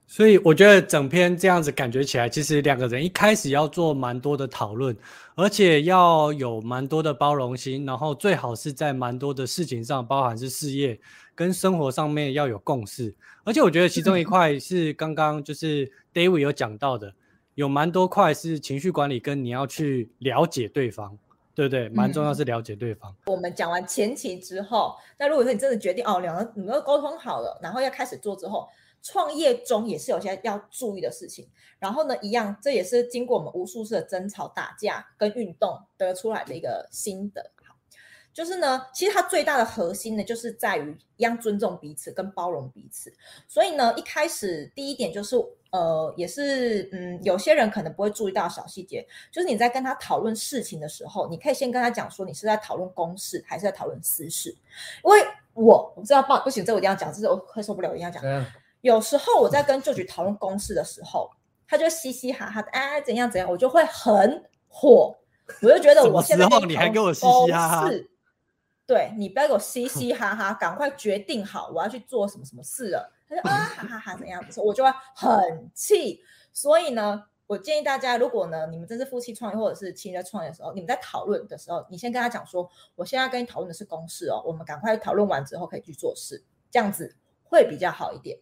[0.08, 4.96] 所以我觉得整篇这样子感觉起来，其实两个人一开始要做蛮多的讨论，
[5.36, 11.00] 而且要有蛮多的包容心，然后最好是在蛮多的事情上，包含是事业
[11.36, 13.16] 跟生活上面要有共识。
[13.44, 17.14] 而且我觉得其中一块是刚刚就是 David 有讲到的，
[17.56, 21.18] 有蛮多块是情绪管理跟你要去了解对方。
[21.54, 23.12] 对对，蛮重要是了解对方。
[23.26, 28.68] 嗯、我们讲完前期之后，那如果说你真的决定哦，两个你们都沟通好了，然后要开始做之后，
[29.02, 31.48] 创业中也是有些要注意的事情。
[31.80, 37.52] 然后呢，一样，这也是经过我们无数次的争吵、打架跟运动得出来的一个心得。
[38.40, 43.14] 好，就是呢，其实它最大的核心呢，就是在于一样尊重彼此跟包容彼此。
[43.48, 45.36] 所以呢，一开始第一点就是。
[45.72, 54.50] 呃，也是，嗯，有些人可能不会注意到小细节，就是你在跟他讨论事情的时候，你可以先跟他讲说，你是在讨论公事还是在讨论私事。
[54.50, 55.20] 因为
[55.54, 58.20] 我我知道不不行，这我一定要讲，这是我会受不了，我一定要讲。
[58.26, 58.44] 嗯、
[58.82, 61.30] 有时候我在跟舅舅讨论公事的时候，
[61.68, 65.16] 他就嘻嘻哈哈的，哎，怎样怎样，我就会很火，
[65.62, 68.10] 我就觉得我现在跟你讨论公事，
[68.90, 73.14] 对，你不要给我嘻嘻哈哈，赶快决定好我要去做什么什么事了。
[73.28, 74.60] 他说啊，哈哈哈，怎样子？
[74.60, 76.24] 我就会很气。
[76.52, 88.40] 所以呢，我建议大家，如果呢，你们真是夫妻创业或者是情人在创业的时候，你们在讨论的时候，你先跟他讲说，我现在跟你讨论的是公事哦，我们赶快讨论完之后可以去做事，这样子会比较好一点。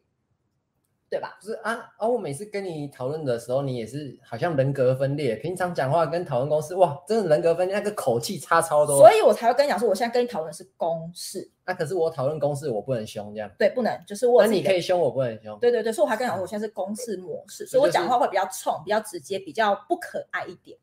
[1.09, 1.37] 对吧？
[1.39, 5.37] 不是啊，而、啊、我每次跟你讨论的时候，你也是好像人格分裂。
[5.37, 8.97] 平常讲话跟讨论公式，哇，真的人格分裂，那个口气差超多。
[8.97, 11.49] 所以我才会跟你讲说，我现在跟你讨论的是公式。
[11.65, 13.49] 那、啊、可是我讨论公式，我不能凶这样。
[13.57, 14.43] 对，不能，就是我。
[14.43, 15.57] 那你可以凶，我不能凶。
[15.59, 20.77] 对对对，所以我还跟你讲说，我现在是公式模式，所以我讲话会比较冲，比较直接，比较不可爱一点，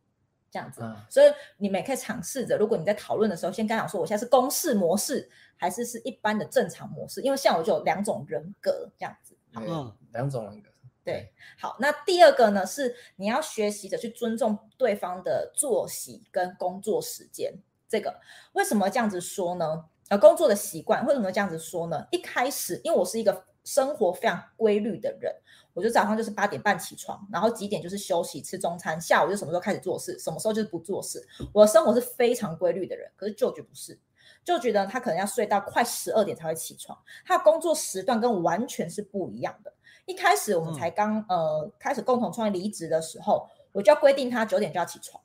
[0.51, 0.81] 这样子。
[0.83, 1.27] 嗯、所以
[1.59, 7.21] 你们也可以尝试着，如果你在讨论的时候，先跟他讲说，我现在是公式模式，还是是一般的正常模式？
[7.21, 9.34] 因为像我就有两种人格这样子。
[9.57, 10.71] 嗯，两种人格。
[11.05, 17.53] 对，好，那第二个呢，是你要学习着去尊重对方的作息跟工作时间。
[17.87, 18.19] 这个
[18.55, 19.85] 为什么这样子说呢？
[20.09, 22.07] 呃，工作的习惯为什么这样子说呢？
[22.11, 25.35] 一开始，因为我是一个生活非常规律的人，
[25.75, 31.27] 我就早上就是八点半起床，然后几点就是休息吃中餐，下午就什么时候开始做事，什么时候就是不做事。
[31.53, 33.99] 我的生活是非常规律的人，可是舅舅不是，
[34.45, 39.73] 就觉得他可能要睡到快十二点才会起床，他的工作时段跟我完全是不一样的。
[40.05, 45.23] 一开始我们才刚、嗯、呃开始共同创业离职的时候，我就要规定他九点就要起床，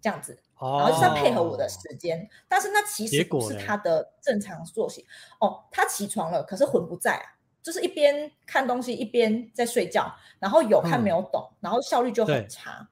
[0.00, 2.26] 这样子，哦、然后就是要配合我的时间。
[2.48, 5.06] 但是那其实不是他的正常作息
[5.38, 5.62] 哦。
[5.70, 12.88] 他起床了，可是魂不在啊，就是一边看东西一边在睡觉，然后有看没有懂，嗯、然后效率就很差。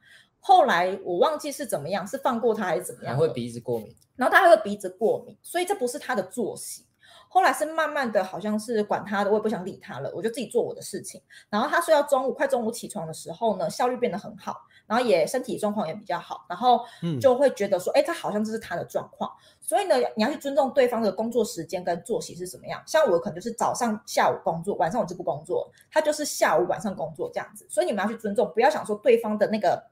[0.48, 3.12] 后来我忘记是怎么样，是放过他还是怎么样？
[3.12, 6.86] 还会鼻子过敏，然后他还会鼻子过敏，所以这不是他的作息。
[7.28, 11.20] 后来是慢慢的，好像是管他的，我也不想理他了，我就自己做我的事情。
[11.50, 14.56] 然后他睡到中午，快中午起床的时候呢，效率变得很好，
[14.86, 16.80] 然后也身体状况也比较好，然后
[17.20, 19.30] 就会觉得说，哎、嗯，他好像这是他的状况。
[19.60, 22.82] 所以呢，你要去尊重对方的工作时间跟作息是怎么样。
[22.86, 27.66] 像我可能就是早上、下午工作，晚上我就不工作，他就是下午、晚上工作这样子。
[27.68, 29.82] 所以你们要去尊重，不要想说对方的那个。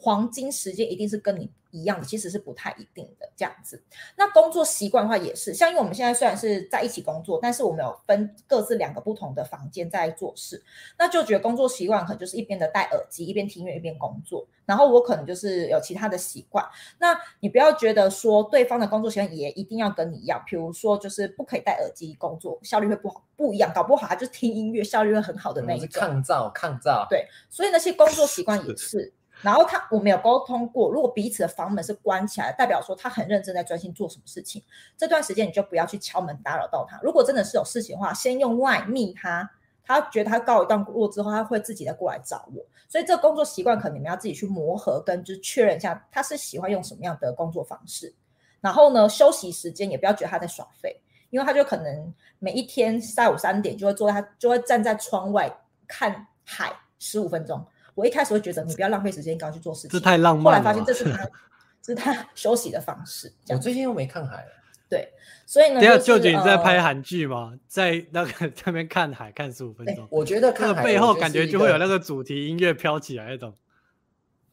[0.00, 3.82] 黄金时间一定是跟你一样的，其实是不太一定的这样子。
[4.16, 10.62] 那工作习惯的话也是，像因为我们现在虽然是在一起工作，但是我们有分各自两个不同的房间在做事，
[10.96, 14.46] 那就觉得工作习惯可能就是一边的戴耳机，一边听音乐一边工作。
[14.64, 16.64] 然后我可能就是有其他的习惯。
[16.98, 26.00] 那你不要觉得说对方的工作习惯也一定要跟你一样，比如说就是不可以戴耳机工作，效率会不好，不一样，搞不好他就听音乐效率会很好的那一种。
[26.00, 27.06] 抗噪，抗噪。
[27.10, 29.12] 对，所以那些工作习惯也是。
[29.40, 34.60] 然后他，我们有沟通过，如果彼此的房门是关起来，代表说他很认真在专心做什么事情。
[34.96, 36.98] 这段时间你就不要去敲门打扰到他。
[37.02, 39.48] 如果真的是有事情的话，先用外密他，
[39.84, 42.64] 他觉得他告一段落之后，他会自己再过来找我。
[42.88, 48.12] 所以这工作习惯可能你们要自己去磨合，跟就是确认一下他是喜欢用什么样的工作方式。
[48.60, 55.48] 然后呢，休息时间也不要觉得他在耍废，因为他就可能每一天下午三点就会坐在他就会站在窗外
[55.86, 57.64] 看海十五分钟。
[57.98, 59.90] 我一开始会觉得你不要浪费时间，赶快去做事情。
[59.90, 60.50] 这太浪漫了。
[60.50, 61.28] 后来发现这是他，
[61.82, 63.32] 这是他休息的方式。
[63.48, 64.46] 我最近又没看海。
[64.88, 65.06] 对，
[65.44, 67.52] 所以呢，等下舅舅你在拍韩剧吗？
[67.66, 70.06] 在那个那边看海看十五分钟。
[70.10, 73.52] 我觉得看海背后感觉就会有那个主题音乐飘起来那种。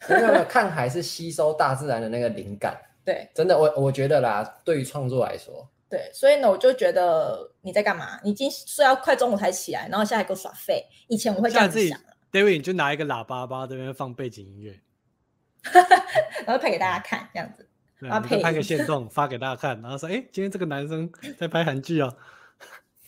[0.10, 2.76] 没有没有，看海是吸收大自然的那个灵感。
[3.06, 8.20] 对，真的，我我觉得啦，对于创作来说，对，所以呢，我就觉得你在干嘛？
[8.24, 10.84] 你已经睡到快中午才起来，然后现在还给我耍废。
[11.08, 12.00] 以前我会这样子想。
[12.36, 14.78] David，你就拿一个喇叭吧，这边放背景音乐，
[16.46, 17.66] 然后拍给大家看，这样子，
[18.00, 22.14] 然后拍个现 动发给大家看，然后说，哎，今天这个男生在拍韩剧哦。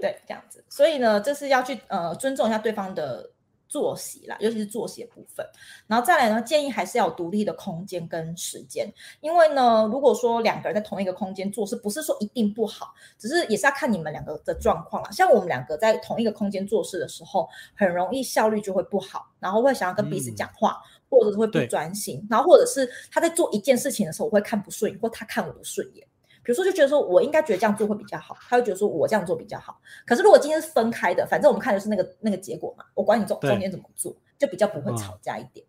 [0.00, 3.30] 对，这样子，所以呢，这是要去呃尊重一下对方的。
[3.72, 5.46] 作息啦，尤其是作息的部分，
[5.86, 8.86] 然后再来呢，建议还是要有独立的空间跟时间，
[9.22, 15.10] 因为呢，如果说两个人在同一个空间做事，不是说一定不好，只是也是要看你们两个的状况啦。
[15.10, 26.06] 像我们两个在同一个空间做事的时候，很容易效率就会不好，然后会想要跟彼此讲话，嗯、或者是会不专心，然后或者是他在做一件事情的时候，我会看不顺眼，或他看我不顺眼。
[26.44, 29.80] 比如说，就觉得说我应该觉得这样做会比较好，他会觉得说我这样做比较好。
[30.04, 35.64] 可是如果今天是分开的，反正我们看的是那个那个结果嘛，我管你中中间怎么做，就比较不会吵架一点，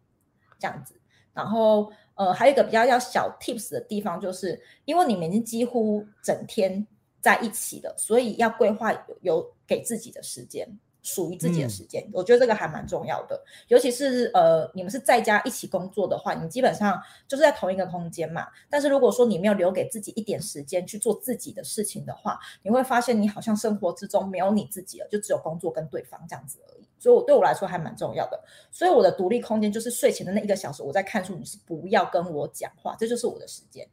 [0.57, 0.95] 这样子。
[1.33, 6.85] 然后呃，还有一个比较要小 tips 的地方，就是因为你们已经几乎整天
[7.21, 10.67] 在一起了，所以要规划有，有给自己的时间。
[11.03, 13.39] 属于自己的时间，嗯、我觉得这个还蛮重要的。
[13.67, 18.47] 尤其是呃，你们是在家一起工作的话，你们基本上就是在同一个空间嘛。
[18.69, 26.87] 但是如果说你没有留给自己一点时间去做自己的事情的话，你会发现你好像生活之中没有你自己了，就只有工作跟对方这样子而已。
[26.97, 28.41] 所以，我对我来说还蛮重要的。
[28.71, 33.85] 所以，我的独立空间就是睡前的那一个小时，我在看书，你是不要跟我讲话，这就是我的时间。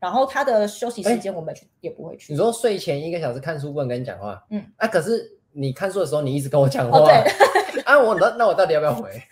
[0.00, 2.32] 然后他的休息时间，我们也不会去。
[2.32, 4.42] 你说睡前一个小时看书，不能跟你讲话？
[4.48, 5.33] 嗯，啊，可是。
[5.54, 6.98] 你看书的时候，你一直跟我讲话。
[6.98, 9.10] 哦、对 啊，我那那我到底要不要回？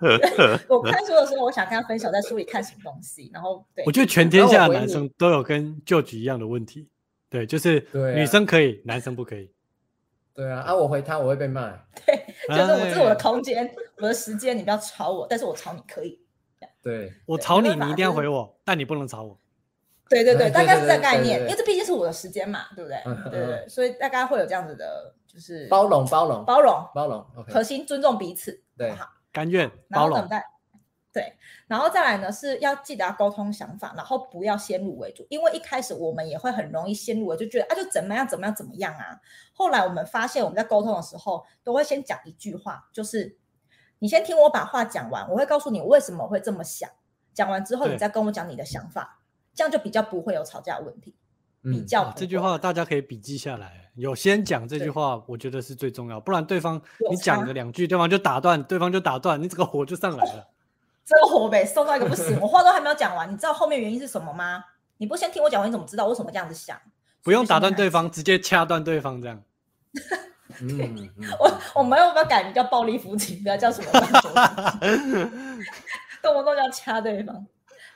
[0.66, 3.30] 我看书的时候，我想跟他分享在书里看什么东西。
[3.34, 6.88] 然后，对，我觉得全天下的男生都有跟 George 一样的问题。
[7.28, 9.52] 对，就是女生可以，男生不可以。
[10.32, 11.70] 对啊，啊，我回他我会被骂。
[12.06, 16.18] 对，就是我这是我的空间，我的时间，你不要吵我，但是我吵你可以。
[16.82, 19.38] 对，我吵你，你一定要回我，但你不能吵我。
[20.08, 22.98] 对对对，大概是这个概念，因为这毕竟是我的时间嘛，对不对？
[23.30, 30.28] 对对，所以大概会有这样子的，就是包容包容包容包容，核心尊重彼此，对，好，甘愿包容。
[31.12, 39.20] 对，然后再来呢，是要记得要沟通想法，然后不要先入为主，因为一开始我们也会很容易先入为主，就觉得啊，就怎么样怎么样怎么样啊。
[39.52, 43.36] 后来我们发现，我们在沟通的时候，都会先讲一句话，就是
[43.98, 46.88] 你先听我把话讲完，我会告诉你为什么会这么想。
[47.34, 49.20] 讲完之后，你再跟我讲你的想法，
[49.52, 51.16] 这样就比较不会有吵架问题。
[51.62, 60.48] 比较、嗯、这句话大家可以笔记下来，有先讲这句话，我觉得是最重要，不然对方你讲了两句，对方就打断，对方就打断，你这个火就上来了。
[61.04, 62.38] 这个火呗，送到一个不行。
[62.40, 64.64] 我话都还没有讲完，你知道后面原因是什么吗？
[64.98, 66.80] 你不先听我讲完，你怎么知道为什么这样子想？
[67.22, 69.42] 不用打断对方，直接掐断对方这样。
[70.60, 73.36] 嗯，我我们要不要改名叫暴力夫妻？
[73.36, 73.90] 不要叫什么？
[76.22, 77.46] 动不动就要掐对方。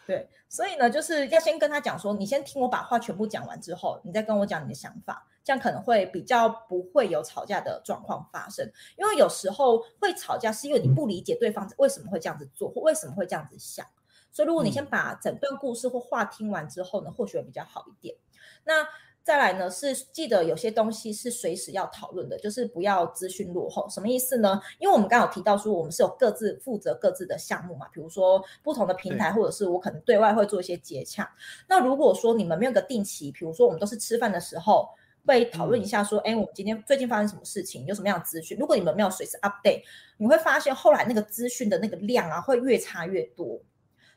[0.07, 5.26] 对，所以呢，就是要先跟他讲说，你先听我把话全部讲完之后，你再跟我讲你的想法。
[5.42, 8.64] 这样可能会比较不会有吵架的状况发生，
[8.96, 13.84] 因为有时候会吵架是因为你不理解对方为什么会这样子做，或为什么会这样子想。
[14.30, 18.14] 所以如果你先把整段故事或话听完之后呢，或许会比较好一点。
[18.62, 18.86] 那
[19.24, 23.88] 再来呢，是记得有些东西是随时要讨论的，就是不要资讯落后。
[23.88, 24.60] 什么意思呢？
[24.78, 31.28] 因为我们刚刚有提到说，我们是有各自负责各自的项目嘛，比如说不同的平台，或者是我可能对外会做一些接洽。
[31.66, 34.88] 那如果说你们没有个定期，比如说我们都是吃饭的时候。
[35.26, 38.58] 会讨论一下，说，哎、嗯，我们今天最近发生什么事情，有什么样的资讯？
[38.58, 39.82] 如果你们没有随时 update，
[40.18, 43.58] 你会发现后来那个资讯的那个量啊，会越差越多。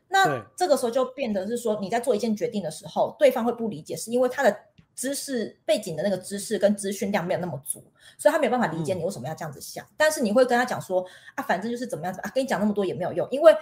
[0.09, 4.53] 那这个时候就变得是说，你在做一件决定的时候，对方会不理解，是因为他的
[4.97, 7.81] 知识背景的那个知识跟资讯量没有那么足，
[8.17, 9.85] 所以他没有办法理解你为什么要这样子想。
[9.85, 11.05] 嗯、但是你会跟他讲说，
[11.35, 13.55] 啊，反正就是怎么样子啊，跟你讲那么多也没有用，因为。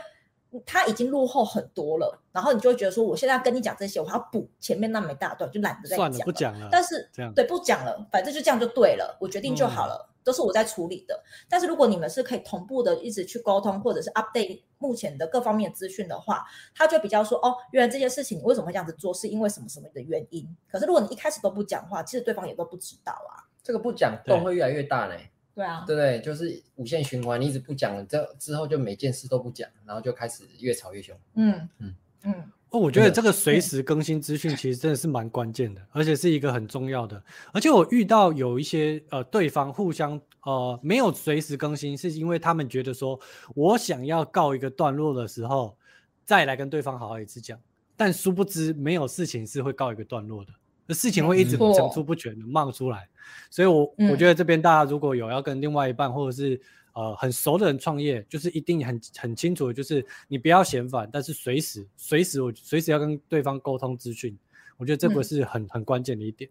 [0.65, 6.13] 他已经落后很多了，然后你就会觉得说，我现在要跟你讲这些，我还要补前面那么一大段，就懒得再讲了。
[6.13, 6.69] 算了，不讲了。
[6.71, 11.21] 但是这样对，不讲了，反正就这样就对了，我决定就好了，嗯、都是我在处理的。
[11.49, 20.47] 但是如果你们是可以同步的一直去沟通，或者是 update 目前的各方面资讯的话，他就比较说，哦，原来这件事情你为什么会这样子做，是因为什么什么的原因。
[20.71, 23.43] 可是如果你一开始都不讲话，其实对方也都不知道啊。
[23.61, 25.15] 这个不讲，洞会越来越大呢。
[25.55, 31.17] 对啊，对对，就是无限循环，你一直不讲，这之后就每件事都不讲，然后就开始越吵越凶。
[31.35, 32.33] 嗯嗯嗯。
[32.71, 37.23] 哦，我觉得这个随时更新资讯其实真的是蛮关键的，而且是一个很重要的。
[37.53, 43.17] 而且我遇到有一些呃对方互相呃没有随时更新，是因为他们觉得说
[43.53, 45.77] 我想要告一个段落的时候
[46.25, 47.57] 再来跟对方好好一次讲，
[47.95, 50.51] 但殊不知没有事情是会告一个段落的。
[50.93, 53.07] 事情会一直层出不穷的冒出来，
[53.49, 56.59] 所以我，我、觉得这边大家如果有要跟另外一半或者是
[56.93, 64.37] 呃很熟的人创业，就是一定很很清楚的，就是你不要嫌烦，但是随时随时我随时要跟对方沟通资讯，
[64.77, 66.49] 我觉得这个是很、嗯、很关键的一点。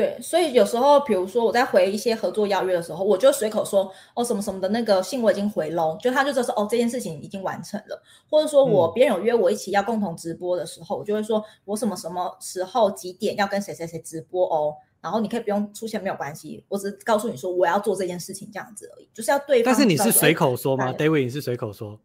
[0.00, 19.70] 对，所以有时候，比如说我在回一些合作邀约的时候，我就随口说哦什么什么的那个信我已经回喽，就他就说哦这件事情已经完成了，或者说我别人有约我一起要共同直播的时候，我就会说我什么什么时候几点要跟谁谁谁直播哦，然后你可以不用出现没有关系，我只告诉你说我要做这件事情这样子而已，就是要对方。
[19.70, 22.00] 但是你是随口说吗？David，你是随口说？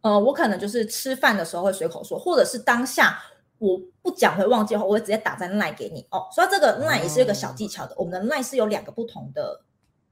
[0.00, 3.22] 呃，我可能就是吃饭的时候会随口说，或者是当下。
[3.58, 6.28] 我不讲会忘记的话，我会直接打在 LINE 给你哦。
[6.32, 7.94] 所以这个 LINE 也是一个小技巧的。
[7.96, 9.62] 我们的 LINE 是有两个不同的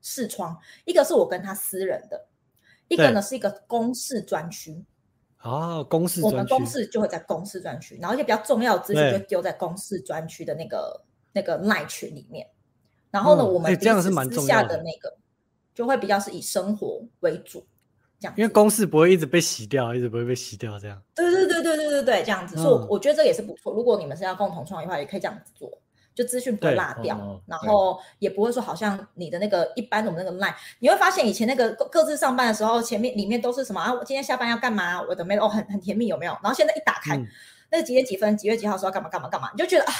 [0.01, 2.27] 视窗，一个是我跟他私人的，
[2.89, 4.85] 一个呢是一个公事专区。
[5.43, 6.23] 哦，公事。
[6.23, 11.03] 我们公事就会在公事专区，然后一些比较重要的资讯就丢在公事专区的那个
[11.33, 12.49] 那个 LINE 群里面。
[13.11, 15.15] 然后呢，我们这样是蛮私下的那个，
[15.75, 17.67] 就会比较是以生活为主。
[18.37, 21.01] 因为公式不会一直被洗掉，一直不会被洗掉，这样。
[21.15, 23.73] 对对对对对对对，这样子，嗯、所以我觉得这也是不错。
[23.73, 25.71] 如果你们是要共同创业的话，也可以这样子做，
[26.15, 33.93] 就资讯不会落掉，哦、然后也不会说好像你的那个一般我们那个 line，你会发现以前那个各自上班的时候，前面里面都是什么啊？
[33.93, 35.01] 我今天下班要干嘛？
[35.03, 36.33] 我的没有哦，很很甜蜜有没有？
[36.43, 37.27] 然后现在一打开，嗯、
[37.71, 39.93] 那个几点几分，几月几号说要干嘛干嘛干嘛，你就觉得啊，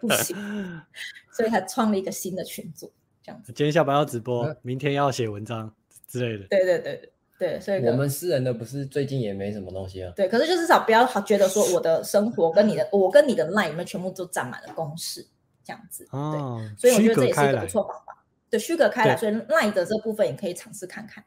[0.00, 0.36] 不行，
[1.30, 2.90] 所以他创了一个新的群组，
[3.22, 3.52] 这样子。
[3.52, 5.72] 今天下班要直播，明天要写文章。
[6.06, 10.12] 之类的，对对对对对，所以我们私人的不是最近也没什么东西啊。
[10.16, 15.26] 对，可是就至少不要觉得说我的生活跟你的，我跟你的 line 里面全部都占满了公式
[15.62, 16.08] 这样子。
[16.12, 18.24] 哦，对，所以我觉得这也是一个不错方法。
[18.48, 21.22] 对，区隔开来，所以 line 的这部分也可以尝试看看。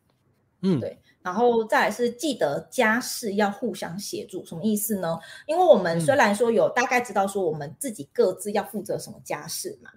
[0.62, 5.20] 嗯，对，然后再来是记得家事要互相协助，什么意思呢？
[5.46, 9.92] 因为我们虽然说有大概知道说我们自己各自要负责什么家事嘛。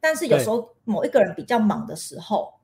[0.00, 2.54] 但是有时候某一个人比较忙的时候，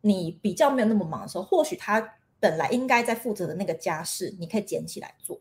[0.00, 5.40] 你比较没有那么忙的时候，或许他本来应该在负责的那个家事，你可以捡起来做。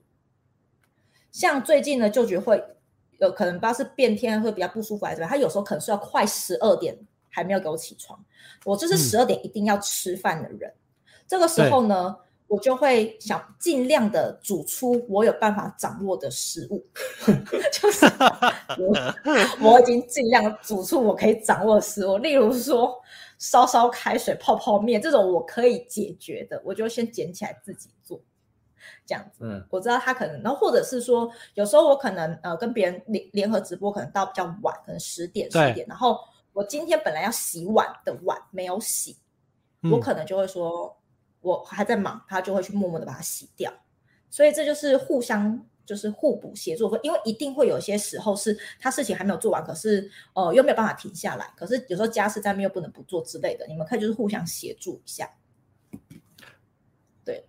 [1.32, 2.64] 像最近呢，就觉得会
[3.20, 6.97] 有可能不知道是变天会比较不舒服还是怎么样，他有时候可能是要快十二点
[7.30, 8.20] 还没有给我起床，
[8.66, 10.76] 我就是十二点一定要吃饭的人，嗯、
[11.28, 12.16] 这个时候呢。
[12.49, 16.84] 我就会想尽量的煮出我有办法掌握的食物，
[17.72, 18.07] 就是
[19.62, 22.99] 我 我已经尽量煮出我可以掌握的食物，例如说
[23.40, 28.22] 烧烧开水、泡泡面这种我可以解决的，我就先捡起来自己做，
[29.08, 29.40] 这样子。
[29.42, 36.20] 嗯，我知道他可能，然后或者是说，有时候我可能呃跟别人联联合直播，可能到比较晚，可能十点十点，然后
[36.54, 39.18] 我今天本来要洗碗的碗没有洗，
[39.82, 40.96] 嗯、我可能就会说。
[41.42, 43.72] 我还在忙，他就会去默默的把它洗掉，
[44.30, 55.28] 所以这就是互相就是互补协作，因为一定会有些时候是他事情还没有做完，可是呃又没有办法停下来，可是有时候家事在面又不能不做之类的，你们可以就是互相协助一下。
[57.26, 57.44] 对，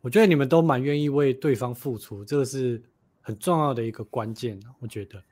[0.00, 2.82] 我觉得你们都蛮愿意为对方付出，这个是
[3.20, 5.22] 很重要的一个关键，我觉得。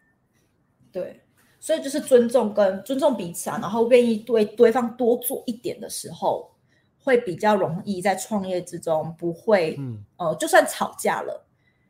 [0.92, 1.20] 对，
[1.58, 6.52] 所以就是尊重跟尊重彼此啊，然后愿意对对方多做一点的时候。
[7.04, 11.44] 会比较容易在创业之中不会，嗯，呃，就算吵架了，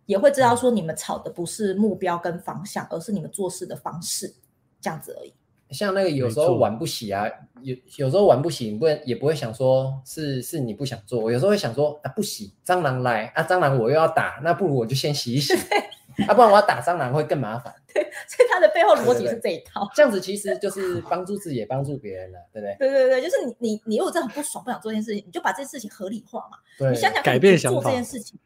[0.07, 4.35] 也会知道说你们吵的不是目标跟方向，而是你们做事的方式，
[4.81, 5.33] 这样子而已。
[5.71, 7.27] 像那个有时候玩不洗啊，
[7.63, 15.55] 有有时候玩不洗，你不会也不会想说是是你不想做，我有时候会想说啊，不洗蟑螂来啊，蟑螂我又要打，那不如我就先洗一洗。
[16.29, 17.75] 啊，不然我要打蟑螂会更麻烦。
[17.95, 19.81] 对，所以他的背后逻辑是这一套。
[19.81, 22.77] 对对对，这样子其实就是帮助自己也帮助别人了，对不对？
[22.79, 26.59] 对对对，就是你你你如果真的很不爽，不想做这件事情，你就把这件事情合理化嘛。
[26.79, 28.39] 对，你想想改变想法，做这件事情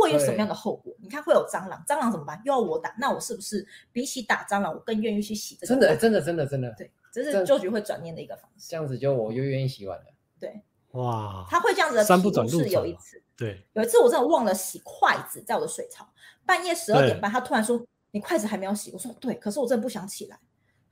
[0.00, 0.94] 会有什么样的后果？
[1.00, 2.40] 你看会有蟑螂，蟑螂怎么办？
[2.44, 5.66] 又要我打，那我是不是比起打蟑螂，我更愿意去洗这个？
[5.66, 6.74] 真的真的真的真的。
[6.76, 8.68] 对，这是就局会转念的一个方式。
[8.68, 10.04] 这样子就我又愿意洗碗了。
[10.38, 12.04] 对，哇，他会这样子的。
[12.04, 12.60] 三不转路。
[12.60, 16.08] 是有一次，对，有一次我真的忘了洗筷子，在我的水槽。
[16.46, 17.80] 半夜十二点半，他突然说
[18.10, 20.38] ：“你筷子还没有洗。”我说：“对，可是我真的不想起来。”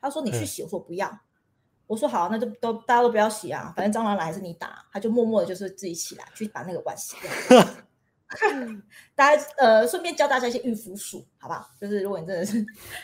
[0.01, 1.19] 他说：“你去洗。”我说：“不要。”
[1.89, 7.17] 我说：“好，那就都大家都不要洗啊，反正蟑螂来还是你打。”他就默默的，就是自己起来去把那个碗洗
[7.49, 7.67] 掉。
[9.15, 11.69] 大家呃，顺便教大家一些御夫术，好不好？
[11.81, 12.59] 就是如果你真的是，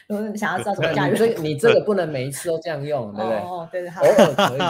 [0.07, 3.39] 如果你想要知道怎么驾驭，这你这个不能每一次都这样用，对不对？
[3.39, 4.61] 哦，对对，好，偶尔可以，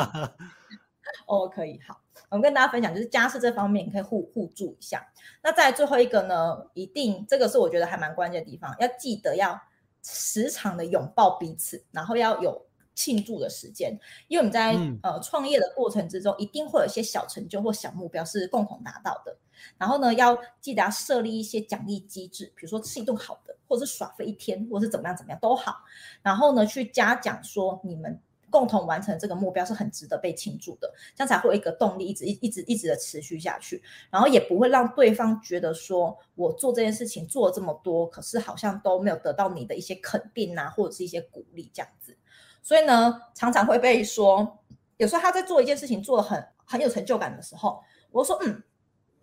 [1.26, 2.00] 哦可以，好。
[2.30, 5.06] 我们跟大家分享，就是家事这方面，你可以互互助一下。
[5.42, 9.60] 那再最后一个呢，一定这个是我觉得还蛮关键的地方，要记得要
[10.02, 19.36] 时常的拥抱彼此，然后要有庆祝的时间，因为我们在、嗯、呃创业的过程之中，一定会有一些小成就或小目标是共同达到的。
[19.78, 25.76] 然后呢，要记得要设立一些奖励机制，比如说吃一顿好的，或者是耍飞一天，或者是怎么样怎么样都好。
[26.22, 28.20] 然后呢，去嘉奖说你们。
[28.50, 42.16] 共同完成这个目标是很值得被庆祝的，这样才会有一个动力，一直一一直一直的持续下去，然后也不会让对方觉得说我做这件事情做了这么多，可是好像都没有得到你的一些肯定啊，或者是一些鼓励这样子。
[42.64, 44.58] 所以呢，常常会被说，
[44.96, 48.60] 有时候他在做一件事情做的很很有成就感的时候，我说嗯，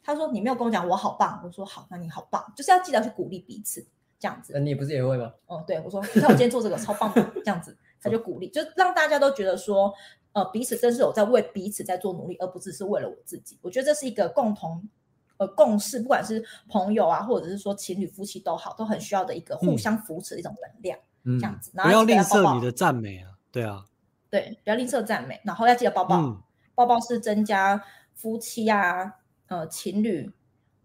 [0.01, 3.85] 他说你没有跟我讲我好棒，我说好，那你好棒，就是要记得去鼓励彼此
[4.17, 4.53] 这样子。
[4.53, 5.33] 那你不是也会吗？
[5.47, 7.77] 哦，对，我说你看我今天做这个超棒的这样子。
[8.03, 9.93] 他就鼓励，就让大家都觉得说，
[10.33, 13.59] 呃，彼此真是有在为彼此在做努力，而不只是为了我自己。
[13.61, 14.89] 我觉得这是一个共同
[15.37, 21.71] 呃共识，不管是朋友啊，或者是说情侣夫妻都好，都很需要的一个互相扶持的一种能量，嗯、这样子。
[21.73, 23.85] 然后不要吝啬你的赞美啊，对啊，
[24.29, 26.41] 对，不要吝啬赞美，然后要记得抱抱，嗯、
[26.75, 29.13] 抱抱是增加夫妻啊，
[29.47, 30.31] 呃，情侣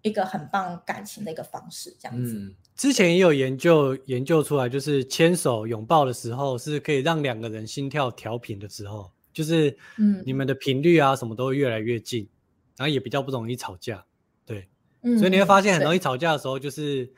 [0.03, 2.35] 一个很棒感情的一个方式，这样子。
[2.35, 12.29] 嗯之前也有研究研究出来，就是牵手拥抱的时候是可以让两个人心跳调频的时候，就是嗯，你们的频率啊什么都会越来越近，
[12.77, 14.05] 然后也比较不容易吵架，
[14.45, 14.69] 对，
[15.01, 17.11] 嗯，所以你会发现很容易吵架的时候就是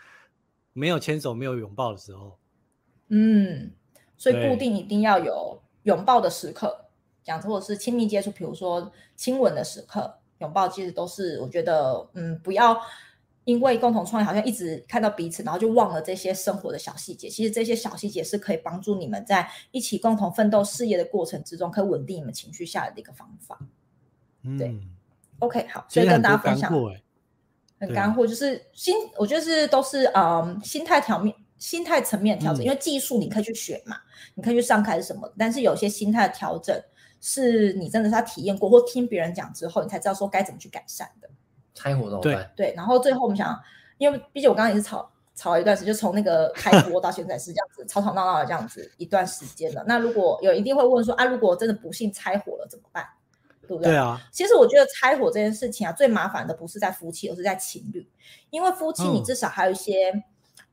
[0.74, 2.38] 没有牵手没有拥抱的时候，
[3.08, 3.70] 嗯，
[4.16, 6.86] 所以固定一定要有拥抱的时刻，
[7.22, 12.80] 这样子或者是亲密接触，比如说亲吻的时刻，拥抱其实都是我觉得嗯不要。
[13.44, 17.30] 因为共同创业，好像一直看到彼此，然后就忘了这些生活的小细节。
[17.30, 23.58] 其实这些小细节是可以帮助你们在一起共同奋斗事业的过程之中，可以稳定你们情绪下来的一个方法。
[24.42, 24.78] 嗯、对
[25.38, 26.70] ，OK，好，所以跟大家分享，
[27.80, 32.62] 很干货，就是心，我觉得是都是嗯心态调面、心态层面调整。
[32.62, 33.96] 嗯、因为技术你可以去学嘛，
[34.34, 36.80] 你可以去上课是什么，但是有些心态的调整
[37.20, 41.28] 是你真的是要体验过或听别人讲之后，你才知道说该怎么去改善的。
[41.74, 42.50] 拆伙怎么办？
[42.56, 43.58] 对，然后最后我们想，
[43.98, 49.84] 因为毕竟我刚刚也是吵吵了一段时间，就从那个开播到现在是这样子 吵吵闹闹的这样子一段时间了。
[49.86, 53.04] 那如果有一定会问说啊，如果真的不幸拆伙了怎么办？
[53.68, 53.92] 对不对？
[53.92, 54.20] 对啊。
[54.32, 58.08] 其实我觉得拆伙这件事情啊，最麻烦的不是在夫妻，而是在情侣，
[58.50, 60.24] 因为夫妻你至少还有一些、嗯、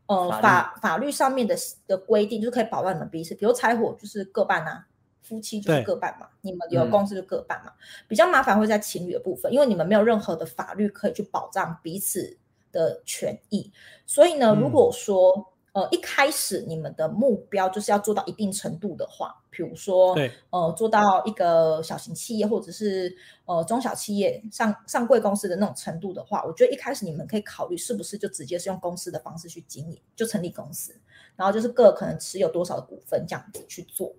[0.07, 1.55] 呃法法律上面的
[1.87, 3.33] 的规定，就是可以保障你们彼此。
[3.35, 4.85] 比如拆伙就是各半啊。
[5.27, 12.37] 夫妻就是各半嘛，你们有公司就各半嘛，嗯，比较麻烦会在情侣的部分，因为你们没有任何的法律可以去保障彼此
[12.71, 13.71] 的权益，
[14.05, 20.15] 所以呢，如果说呃一开始你们的目标就是要做到一定程度的话，比如说
[20.49, 23.13] 呃做到一个小型企业或者是
[23.43, 30.95] 呃中小企业上上柜公司的那种程度的话，我觉得一开始你们可以考虑是不是就直接是用公司的方式去经营，就成立公司，
[31.35, 34.15] 然后就是各可能持有多少的股份这样子去做。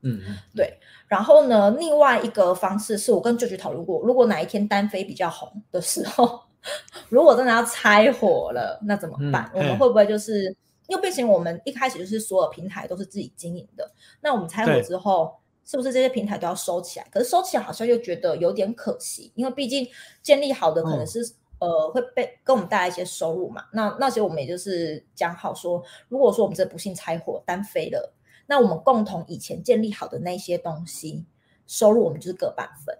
[0.00, 0.18] 嗯，
[0.56, 0.78] 对。
[1.08, 6.40] 然后呢，另外一个方式是我跟舅舅讨论过，如果哪一天单飞比较红的时候，
[7.08, 9.50] 如果真的要拆伙了，那怎么办？
[9.54, 10.44] 嗯、我们会不会就是
[10.86, 13.90] 因为毕竟我们一开始就是所有平台都是自己经营的，
[14.20, 15.34] 那我们拆伙之后，
[15.64, 17.06] 是不是这些平台都要收起来？
[17.10, 19.86] 可是收起来好像又觉得有点可惜，因为毕竟
[20.22, 21.22] 建立好的可能是、
[21.58, 23.64] 嗯、呃会被跟我们带来一些收入嘛。
[23.72, 28.12] 那那些我们也就是讲好说，如果说我们这不幸拆伙单飞了。
[28.46, 31.24] 那我们共同以前建立好的那些东西，
[31.66, 32.94] 收入我们就是各半分，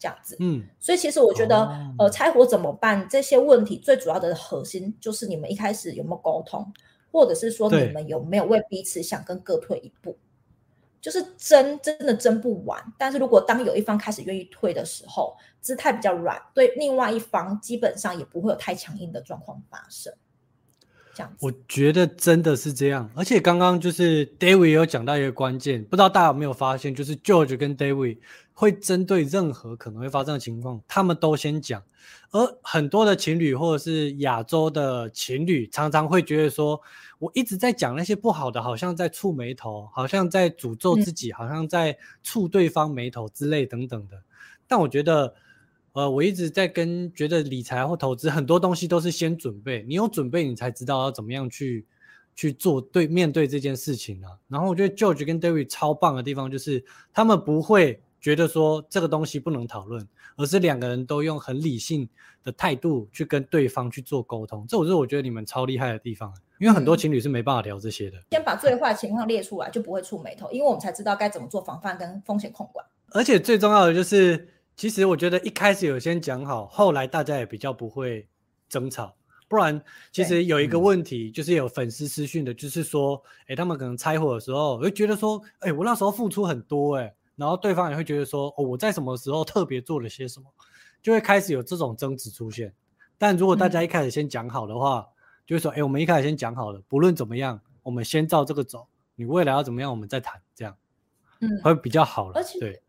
[0.00, 0.36] 这样子。
[0.40, 1.56] 嗯，所以其实我觉得，
[1.98, 3.06] 哦、呃，拆伙怎么办？
[3.08, 6.72] 这些问题最主要的核心就是你们一开始有没有沟通，
[7.12, 10.16] 或者是说你们有没有为彼此想跟各退一步？
[11.02, 20.12] 就是争真的争不完，但是如果当有一方开始愿意退的时候，姿态比较软，对另外一方基本上也不会有太强硬的状况发生。
[21.40, 28.18] 我觉得真的是这样，而且刚刚就是 David 有讲到一个关键，不知道大家有没有发现，就是 George 跟 David
[28.52, 31.82] 会针对任何可能会发生的情况，他们都先讲。
[32.30, 36.80] 而很多的情侣或者是亚洲的情侣，常常会觉得说，
[37.18, 44.16] 我一直在讲那些不好的，好像在触眉头，好像在诅咒自己，好像在触对方眉头之类等等的。
[44.66, 45.34] 但我觉得。
[45.92, 51.84] 呃，我一直在跟觉得理财或投资很多东西都是先准备，你有准备，你才知道要怎么样去
[52.36, 54.30] 去做对面对这件事情啊。
[54.46, 62.08] 然后我觉得 George 跟 David 超棒的地方就是，他们不会觉得说这个东西不能讨论，而是两个人都用很理性
[62.44, 64.64] 的态度去跟对方去做沟通。
[64.68, 68.18] 这我是我觉得你们超厉害的地方，因为很多情侣是没办法聊这些的。
[68.30, 72.86] 先把最坏情况列出来，就不会触眉头，因为我们才知道该怎么做防范跟风险控管。
[73.08, 74.46] 而且最重要的就是。
[74.76, 78.28] 其实我觉得一开始有先讲好，后来大家也比较不会
[78.68, 79.14] 争吵。
[79.46, 90.46] 不然，其实有一个问题，就是有粉丝私讯的，就是说，哎，他们可能拆伙的时候，会觉得说，哎，我那时候付出很多，哎，然后对方也会觉得说，哦，我在什么时候特别做了些什么，
[91.02, 92.72] 就会开始有这种争执出现。
[93.18, 95.12] 但如果大家一开始先讲好的话，嗯、
[95.46, 100.76] 就是说，哎，我们一开始先讲好了，不论怎么样，我们先照这个走，你未来要怎么样，我们再谈，这样，
[101.40, 102.80] 嗯，会比较好了，对。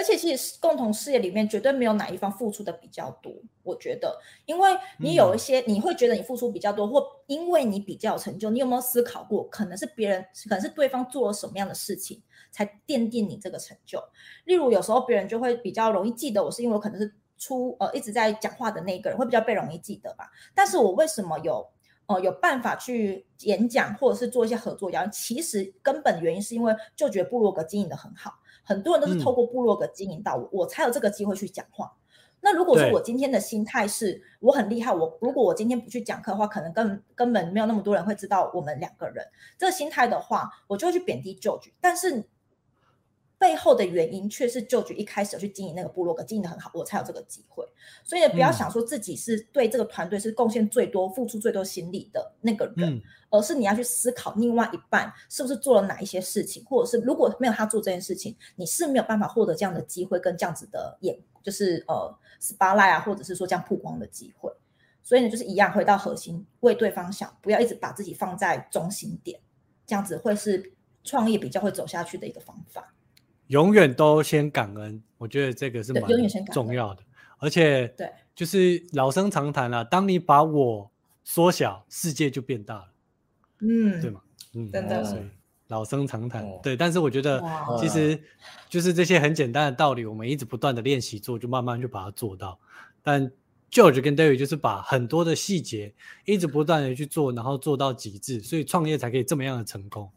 [0.00, 3.30] 而且其实共同事业里面绝对没有哪一方付出的比较多，
[3.62, 14.02] 我觉得，因为你有一些你会觉得你付出比较多，或因为你比较有成就，你有没有思考过，可能是别人，可能是对方做了什么样的事情才奠定你这个成就？
[14.46, 20.30] 例如有时候别人就会比较容易记得我，是因为我可能是出呃一直在讲话的那个人，会比较被容易记得吧？
[20.54, 21.68] 但是我为什么有
[22.06, 24.90] 呃有办法去演讲或者是做一些合作？
[24.90, 28.32] 然后其实根本原因是因为就觉得部落格经营的很好。
[28.70, 31.92] 很多人都是透过部落格经营到我，嗯，我才有这个机会去讲话。
[32.40, 39.26] 那如果说我今天的心态是我很厉害，我如果我今天不去讲课的话，可能根根本没有那么多人会知道我们两个人。
[39.58, 41.72] 这个心态的话，我就会去贬低 George。
[41.80, 42.24] 但是
[43.40, 47.66] 背后的原因却是 George 一开始去经营那个部落格经营的很好，我才有这个机会。
[48.04, 52.94] 所以呢，不要想说自己是对这个团队是贡献最多、付出最多心力的那个人。
[52.94, 62.12] 嗯而是你要去思考另外一半是不是做了哪一些事情，或者是如果没有他做这件事情，你是没有办法获得这样的机会跟这样子的眼，就是呃
[62.42, 64.52] spotlight 啊，或者是说这样曝光的机会。
[65.04, 69.38] 所以呢，就是一样回到核心，为对方想，不要一直把自己放在中心点，
[69.86, 70.72] 这样子会是
[71.04, 72.92] 创业比较会走下去的一个方法。
[73.50, 76.04] 永远都先感恩，我觉得这个是蛮
[76.52, 77.02] 重要的。
[77.38, 80.88] 而且对，就是老生常谈了，啊，当你把我
[81.24, 82.88] 缩小，世界就变大了。
[83.58, 84.20] 嗯，对吗，
[84.54, 85.22] 嗯，真的，所以
[85.66, 86.76] 老生常谈，对。
[86.76, 87.42] 但是我觉得，
[87.80, 88.16] 其实
[88.68, 92.56] 就是这些很简单的道理，我们一直不断的练习做，就慢慢就把它做到。
[93.02, 93.28] 但
[93.72, 95.92] George 跟 David 就是把很多的细节
[96.24, 100.08] 一直不断的去做，然后做到极致，所以创业才可以这么样的成功。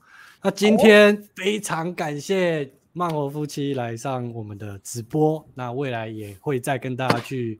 [0.43, 7.59] 那今天非常感谢慢活夫妻来上我们的直播，那未来也会再跟大家去。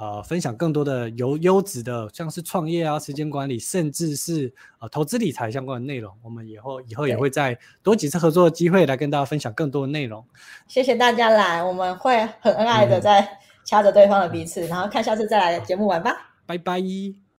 [0.00, 6.14] 呃分享更多的优优质的，像是创业啊、时间管理，甚至是呃投资理财相关的内容。
[6.22, 10.24] 我们以后以后也会再多几次合作的机会来跟大家分享更多的内容。
[10.68, 13.28] 谢谢大家来，我们会很恩爱的在
[13.64, 16.30] 掐着对方的彼此，嗯、然后看下次再来节目玩吧。
[16.46, 17.27] 拜拜。